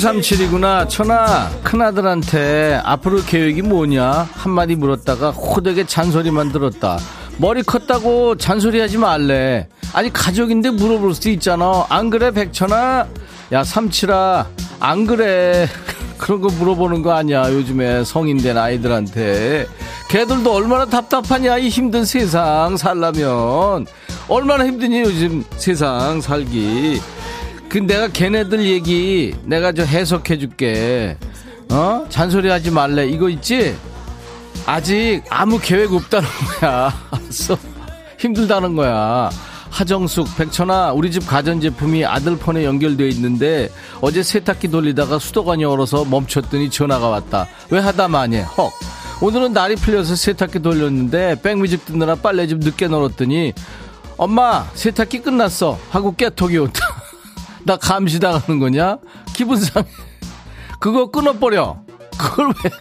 7937이구나. 0.04 0.90
천아, 0.90 1.50
큰아들한테 1.64 2.82
앞으로 2.84 3.24
계획이 3.24 3.62
뭐냐? 3.62 4.28
한마디 4.34 4.76
물었다가 4.76 5.32
호되게 5.32 5.86
잔소리만 5.86 6.52
들었다. 6.52 7.00
머리 7.38 7.64
컸다고 7.64 8.36
잔소리 8.36 8.82
하지 8.82 8.98
말래. 8.98 9.70
아니, 9.94 10.12
가족인데 10.12 10.72
물어볼 10.72 11.16
수 11.16 11.30
있잖아. 11.30 11.86
안 11.88 12.10
그래, 12.10 12.32
백천아? 12.32 13.08
야, 13.54 13.64
삼칠아, 13.64 14.48
안 14.82 15.06
그래. 15.06 15.68
그런 16.18 16.42
거 16.42 16.50
물어보는 16.50 17.02
거 17.02 17.14
아니야. 17.14 17.52
요즘에 17.52 18.04
성인 18.04 18.38
된 18.38 18.58
아이들한테. 18.58 19.68
걔들도 20.10 20.54
얼마나 20.54 20.86
답답하냐. 20.86 21.58
이 21.60 21.70
힘든 21.70 22.04
세상 22.04 22.76
살라면. 22.76 23.88
얼마나 24.28 24.66
힘드니, 24.66 25.02
요즘 25.02 25.44
세상 25.56 26.20
살기. 26.20 27.02
그 27.74 27.80
내가 27.80 28.08
걔네들 28.08 28.66
얘기 28.68 29.34
내가 29.46 29.72
저 29.72 29.82
해석해 29.84 30.38
줄게. 30.38 31.18
어? 31.72 32.06
잔소리 32.08 32.48
하지 32.48 32.70
말래. 32.70 33.08
이거 33.08 33.30
있지? 33.30 33.76
아직 34.68 35.24
아무 35.32 35.58
계획 35.58 35.92
없다는 35.92 36.30
거야. 36.62 36.94
알았어? 37.10 37.58
힘들다는 38.20 38.76
거야. 38.76 39.32
하정숙, 39.72 40.38
백천아, 40.38 40.94
우리 40.94 41.10
집 41.10 41.26
가전제품이 41.26 42.06
아들 42.06 42.38
폰에 42.38 42.64
연결되어 42.64 43.08
있는데 43.08 43.70
어제 44.02 44.22
세탁기 44.22 44.68
돌리다가 44.68 45.18
수도관이 45.18 45.66
얼어서 45.66 46.06
멈췄더니 46.06 46.70
전화가 46.70 47.10
왔다. 47.10 47.48
왜 47.72 47.80
하다 47.80 48.08
마니? 48.08 48.38
헉. 48.38 48.72
오늘은 49.20 49.52
날이 49.52 49.78
풀려서 49.78 50.16
세탁기 50.16 50.60
돌렸는데 50.60 51.42
백뮤직 51.42 51.88
듣느라 51.88 52.14
빨래 52.14 52.46
좀 52.46 52.60
늦게 52.60 52.88
널었더니 52.88 53.54
엄마 54.16 54.64
세탁기 54.76 55.24
끝났어 55.24 55.80
하고 55.90 56.14
깨톡이 56.16 56.56
온다. 56.60 56.93
나 57.66 57.78
감시당하는 57.78 58.60
거냐? 58.60 58.98
기분 59.34 59.58
상해. 59.58 59.88
그거 60.80 61.10
끊어버려. 61.10 61.82
그걸 62.18 62.48
왜 62.64 62.72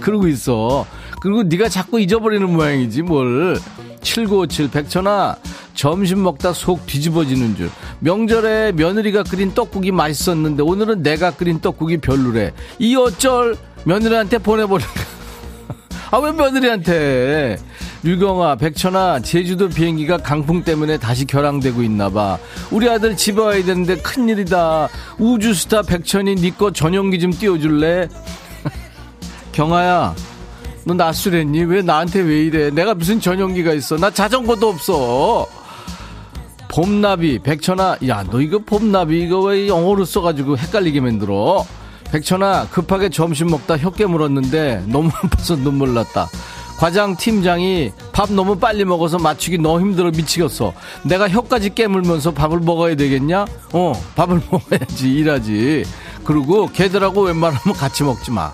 그러고 0.00 0.28
있어. 0.28 0.86
그리고 1.20 1.42
네가 1.42 1.68
자꾸 1.68 2.00
잊어버리는 2.00 2.48
모양이지 2.50 3.02
뭘. 3.02 3.58
7957 4.02 4.70
백천아 4.70 5.36
점심 5.74 6.22
먹다 6.22 6.52
속 6.52 6.86
뒤집어지는 6.86 7.56
줄 7.56 7.70
명절에 8.00 8.72
며느리가 8.72 9.22
끓인 9.24 9.52
떡국이 9.54 9.92
맛있었는데 9.92 10.62
오늘은 10.62 11.02
내가 11.02 11.30
끓인 11.30 11.60
떡국이 11.60 11.98
별로래 11.98 12.52
이 12.78 12.96
어쩔 12.96 13.56
며느리한테 13.84 14.38
보내버릴까 14.38 14.92
아왜 16.12 16.32
며느리한테 16.32 17.58
류경아, 18.02 18.56
백천아, 18.56 19.20
제주도 19.20 19.68
비행기가 19.68 20.16
강풍 20.18 20.62
때문에 20.64 20.96
다시 20.96 21.26
결항되고 21.26 21.82
있나봐. 21.82 22.38
우리 22.70 22.88
아들 22.88 23.14
집에 23.14 23.40
와야 23.42 23.62
되는데 23.62 23.96
큰일이다. 23.98 24.88
우주스타 25.18 25.82
백천이 25.82 26.36
니꺼 26.36 26.70
네 26.70 26.72
전용기 26.72 27.18
좀 27.20 27.30
띄워줄래? 27.30 28.08
경아야, 29.52 30.14
너 30.84 30.94
낯설했니? 30.94 31.64
왜 31.64 31.82
나한테 31.82 32.20
왜 32.20 32.44
이래? 32.44 32.70
내가 32.70 32.94
무슨 32.94 33.20
전용기가 33.20 33.74
있어? 33.74 33.96
나 33.98 34.10
자전거도 34.10 34.68
없어. 34.68 35.46
봄나비, 36.68 37.40
백천아, 37.40 37.98
야, 38.08 38.24
너 38.30 38.40
이거 38.40 38.58
봄나비, 38.60 39.20
이거 39.24 39.40
왜 39.40 39.68
영어로 39.68 40.06
써가지고 40.06 40.56
헷갈리게 40.56 41.00
만들어? 41.02 41.66
백천아, 42.10 42.68
급하게 42.70 43.10
점심 43.10 43.48
먹다 43.50 43.76
혀 43.76 43.90
깨 43.90 44.06
물었는데 44.06 44.84
너무 44.86 45.10
아파서 45.22 45.54
눈물 45.56 45.92
났다. 45.92 46.28
과장 46.80 47.14
팀장이 47.14 47.92
밥 48.10 48.32
너무 48.32 48.58
빨리 48.58 48.86
먹어서 48.86 49.18
맞추기 49.18 49.58
너무 49.58 49.80
힘들어 49.80 50.10
미치겠어. 50.10 50.72
내가 51.02 51.28
혀까지 51.28 51.74
깨물면서 51.74 52.30
밥을 52.30 52.60
먹어야 52.60 52.94
되겠냐? 52.94 53.44
어, 53.74 53.92
밥을 54.16 54.40
먹어야지, 54.50 55.12
일하지. 55.12 55.84
그리고 56.24 56.70
걔들하고 56.72 57.20
웬만하면 57.24 57.76
같이 57.76 58.02
먹지 58.02 58.30
마. 58.30 58.50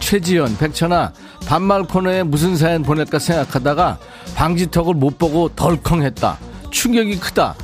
최지연, 0.00 0.58
백천아, 0.58 1.12
반말 1.46 1.84
코너에 1.84 2.24
무슨 2.24 2.56
사연 2.56 2.82
보낼까 2.82 3.20
생각하다가 3.20 3.98
방지턱을 4.34 4.94
못 4.94 5.16
보고 5.16 5.48
덜컹했다. 5.50 6.38
충격이 6.72 7.20
크다. 7.20 7.54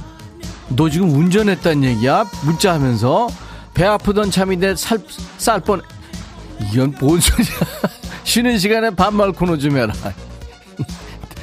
너 0.68 0.88
지금 0.88 1.10
운전했단 1.10 1.82
얘기야? 1.82 2.24
문자 2.44 2.72
하면서 2.74 3.26
배 3.74 3.84
아프던 3.84 4.30
참인데 4.30 4.76
살, 4.76 5.00
쌀 5.38 5.58
뻔. 5.58 5.82
이건 6.72 6.94
뭔 7.00 7.18
소리야? 7.18 7.48
쉬는 8.28 8.58
시간에 8.58 8.90
반말 8.90 9.32
코너 9.32 9.56
좀 9.56 9.78
해라. 9.78 9.94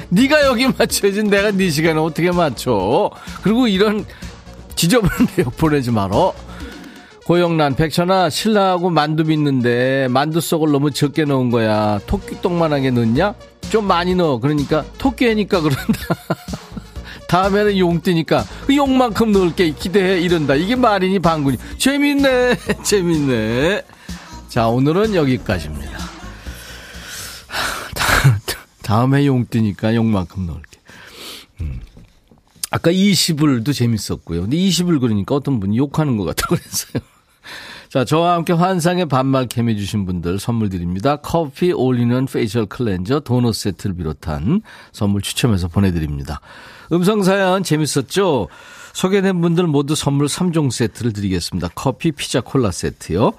네가 0.08 0.46
여기 0.46 0.68
맞춰야지 0.68 1.24
내가 1.24 1.50
네 1.50 1.68
시간에 1.68 1.98
어떻게 1.98 2.30
맞춰. 2.30 3.10
그리고 3.42 3.66
이런 3.66 4.06
지저분한 4.76 5.26
내역 5.36 5.56
보내지 5.56 5.90
말어. 5.90 6.32
고영란, 7.24 7.74
백천아, 7.74 8.30
신랑하고 8.30 8.90
만두 8.90 9.24
빚는데 9.24 10.06
만두 10.10 10.40
속을 10.40 10.70
너무 10.70 10.92
적게 10.92 11.24
넣은 11.24 11.50
거야. 11.50 11.98
토끼똥만하게 12.06 12.92
넣냐? 12.92 13.34
좀 13.68 13.84
많이 13.88 14.14
넣어. 14.14 14.38
그러니까 14.38 14.84
토끼니까 14.96 15.62
그런다. 15.62 15.98
다음에는 17.26 17.78
용 17.78 18.00
뜨니까 18.00 18.44
그 18.64 18.76
용만큼 18.76 19.32
넣을게 19.32 19.72
기대해 19.72 20.20
이런다. 20.20 20.54
이게 20.54 20.76
말이니 20.76 21.18
방군이. 21.18 21.56
재밌네. 21.78 22.56
재밌네. 22.84 23.82
자, 24.48 24.68
오늘은 24.68 25.16
여기까지입니다. 25.16 26.05
다음에 28.86 29.26
용 29.26 29.46
뜨니까 29.50 29.96
용만큼 29.96 30.46
넣을게. 30.46 30.78
음. 31.60 31.80
아까 32.70 32.92
20불도 32.92 33.74
재밌었고요. 33.74 34.42
근데 34.42 34.56
20불 34.56 35.00
그러니까 35.00 35.34
어떤 35.34 35.58
분이 35.58 35.76
욕하는 35.76 36.16
것 36.16 36.22
같다고 36.22 36.54
그랬어요. 36.56 37.02
자, 37.88 38.04
저와 38.04 38.34
함께 38.34 38.52
환상의 38.52 39.06
반말 39.06 39.48
캠 39.48 39.68
해주신 39.68 40.06
분들 40.06 40.38
선물 40.38 40.68
드립니다. 40.68 41.16
커피 41.16 41.72
올리는 41.72 42.26
facial 42.26 42.66
cleanser 42.66 43.20
도넛 43.20 43.56
세트를 43.56 43.96
비롯한 43.96 44.62
선물 44.92 45.20
추첨해서 45.20 45.66
보내드립니다. 45.66 46.40
음성사연 46.92 47.64
재밌었죠? 47.64 48.46
소개된 48.96 49.42
분들 49.42 49.66
모두 49.66 49.94
선물 49.94 50.26
3종 50.26 50.70
세트를 50.70 51.12
드리겠습니다. 51.12 51.68
커피, 51.74 52.12
피자, 52.12 52.40
콜라 52.40 52.70
세트요. 52.70 53.32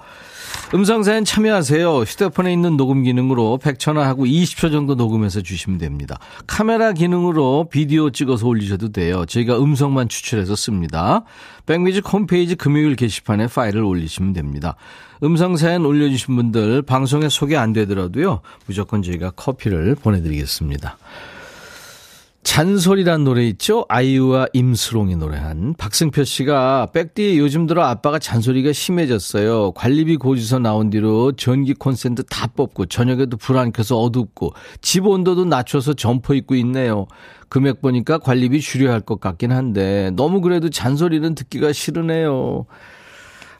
음성사연 0.72 1.24
참여하세요. 1.24 2.02
휴대폰에 2.02 2.52
있는 2.52 2.76
녹음 2.76 3.02
기능으로 3.02 3.58
100전화하고 3.60 4.18
20초 4.20 4.70
정도 4.70 4.94
녹음해서 4.94 5.40
주시면 5.42 5.78
됩니다. 5.78 6.20
카메라 6.46 6.92
기능으로 6.92 7.68
비디오 7.72 8.10
찍어서 8.10 8.46
올리셔도 8.46 8.92
돼요. 8.92 9.26
저희가 9.26 9.58
음성만 9.58 10.08
추출해서 10.08 10.54
씁니다. 10.54 11.24
백미직 11.66 12.10
홈페이지 12.12 12.54
금요일 12.54 12.94
게시판에 12.94 13.48
파일을 13.48 13.82
올리시면 13.82 14.34
됩니다. 14.34 14.76
음성사연 15.24 15.84
올려주신 15.84 16.36
분들 16.36 16.82
방송에 16.82 17.28
소개 17.28 17.56
안 17.56 17.72
되더라도요. 17.72 18.42
무조건 18.66 19.02
저희가 19.02 19.32
커피를 19.32 19.96
보내드리겠습니다. 19.96 20.96
잔소리란 22.52 23.24
노래 23.24 23.44
있죠? 23.48 23.84
아이유와 23.90 24.46
임수롱이 24.54 25.16
노래한 25.16 25.74
박승표 25.76 26.24
씨가 26.24 26.88
백디 26.94 27.38
요즘 27.38 27.66
들어 27.66 27.84
아빠가 27.84 28.18
잔소리가 28.18 28.72
심해졌어요. 28.72 29.72
관리비 29.72 30.16
고지서 30.16 30.58
나온 30.58 30.88
뒤로 30.88 31.32
전기 31.32 31.74
콘센트 31.74 32.22
다 32.24 32.46
뽑고 32.46 32.86
저녁에도 32.86 33.36
불 33.36 33.58
안 33.58 33.70
켜서 33.70 33.98
어둡고 33.98 34.54
집 34.80 35.04
온도도 35.04 35.44
낮춰서 35.44 35.92
점퍼 35.92 36.32
입고 36.34 36.54
있네요. 36.54 37.06
금액 37.50 37.82
보니까 37.82 38.16
관리비 38.16 38.60
줄여야 38.62 38.92
할 38.94 39.00
것 39.02 39.20
같긴 39.20 39.52
한데 39.52 40.10
너무 40.16 40.40
그래도 40.40 40.70
잔소리는 40.70 41.34
듣기가 41.34 41.74
싫으네요. 41.74 42.64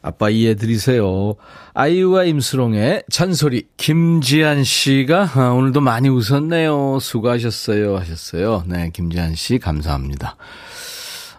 아빠 0.01 0.29
이해 0.29 0.55
드리세요. 0.55 1.35
아이유와 1.73 2.25
임수롱의 2.25 3.03
잔소리. 3.09 3.67
김지한 3.77 4.63
씨가 4.63 5.29
아, 5.35 5.49
오늘도 5.51 5.81
많이 5.81 6.09
웃었네요. 6.09 6.99
수고하셨어요. 6.99 7.97
하셨어요. 7.97 8.63
네, 8.67 8.91
김지한 8.93 9.35
씨 9.35 9.59
감사합니다. 9.59 10.35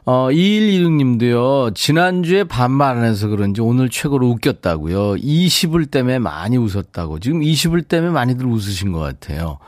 어, 0.06 0.28
2126님도요, 0.30 1.74
지난주에 1.74 2.44
반말 2.44 2.96
안 2.96 3.04
해서 3.04 3.28
그런지 3.28 3.60
오늘 3.60 3.90
최고로 3.90 4.28
웃겼다고요. 4.28 5.16
20을 5.16 5.90
때문에 5.90 6.18
많이 6.18 6.56
웃었다고. 6.56 7.20
지금 7.20 7.40
20을 7.40 7.86
때문에 7.86 8.10
많이들 8.10 8.46
웃으신 8.46 8.92
것 8.92 8.98
같아요. 8.98 9.58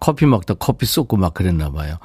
커피 0.00 0.26
먹다 0.26 0.54
커피 0.54 0.86
쏟고 0.86 1.16
막 1.16 1.34
그랬나 1.34 1.70
봐요. 1.70 1.98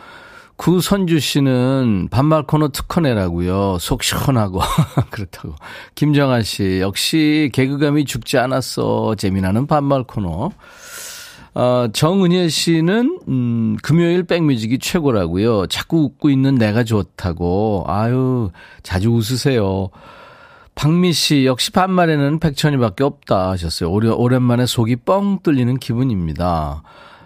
구선주 0.61 1.19
씨는 1.19 2.09
반말 2.11 2.43
코너 2.43 2.67
특허내라고요. 2.67 3.79
속 3.79 4.03
시원하고 4.03 4.61
그렇다고. 5.09 5.55
김정아 5.95 6.43
씨 6.43 6.81
역시 6.81 7.49
개그감이 7.51 8.05
죽지 8.05 8.37
않았어. 8.37 9.15
재미나는 9.15 9.65
반말 9.65 10.03
코너. 10.03 10.51
어, 11.55 11.87
정은혜 11.91 12.47
씨는 12.49 13.21
음, 13.27 13.77
금요일 13.81 14.21
백뮤직이 14.21 14.77
최고라고요. 14.77 15.65
자꾸 15.65 16.03
웃고 16.03 16.29
있는 16.29 16.53
내가 16.53 16.83
좋다고. 16.83 17.85
아유 17.87 18.51
자주 18.83 19.09
웃으세요. 19.09 19.89
박미 20.75 21.11
씨 21.13 21.47
역시 21.47 21.71
반말에는 21.71 22.39
백천이밖에 22.39 23.03
없다 23.03 23.49
하셨어요. 23.49 23.89
오래, 23.89 24.09
오랜만에 24.09 24.67
속이 24.67 24.97
뻥 24.97 25.39
뚫리는 25.41 25.77
기분입니다. 25.77 26.83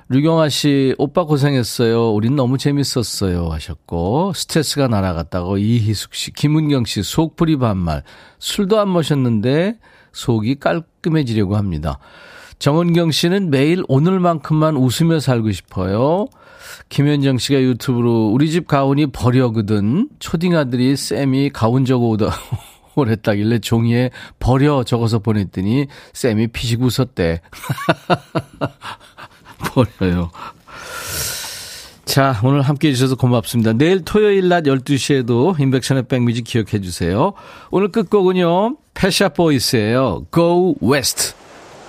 류경아 0.08 0.50
씨, 0.50 0.94
오빠 1.00 1.24
고생했어요. 1.24 2.14
우린 2.14 2.36
너무 2.36 2.60
재밌었어요. 2.60 3.50
하셨고, 3.50 4.34
스트레스가 4.36 4.88
날아갔다고 4.88 5.58
이희숙 5.58 6.14
씨, 6.14 6.32
김은경 6.32 6.86
씨, 6.86 7.02
속풀이 7.02 7.58
반말. 7.58 8.04
술도 8.38 8.80
안 8.80 8.90
마셨는데 8.90 9.80
속이 10.12 10.60
깔끔해지려고 10.60 11.58
합니다. 11.58 11.98
정은경 12.60 13.12
씨는 13.12 13.50
매일 13.50 13.84
오늘만큼만 13.88 14.76
웃으며 14.78 15.20
살고 15.20 15.52
싶어요. 15.52 16.28
김현정 16.90 17.38
씨가 17.38 17.62
유튜브로 17.62 18.28
우리 18.28 18.52
집 18.52 18.68
가훈이 18.68 19.08
버려거든. 19.08 20.10
초딩 20.20 20.56
아들이 20.56 20.96
쌤이 20.96 21.50
가훈 21.50 21.84
적어 21.84 22.06
오다. 22.10 22.30
오랬다길래 22.96 23.60
종이에 23.60 24.10
버려 24.40 24.84
적어서 24.84 25.20
보냈더니 25.20 25.88
쌤이 26.14 26.48
피식 26.48 26.82
웃었대. 26.82 27.42
버려요. 29.76 30.32
자, 32.06 32.40
오늘 32.44 32.62
함께 32.62 32.90
해주셔서 32.90 33.16
고맙습니다. 33.16 33.74
내일 33.74 34.06
토요일 34.06 34.48
낮 34.48 34.64
12시에도 34.64 35.60
인백션의 35.60 36.04
백뮤직 36.08 36.46
기억해 36.46 36.80
주세요. 36.80 37.34
오늘 37.72 37.90
끝곡은요, 37.92 38.78
패샤 38.94 39.30
보이스예요 39.30 40.26
Go 40.34 40.76
West. 40.82 41.34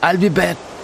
I'll 0.00 0.20
be 0.20 0.28
back. 0.28 0.75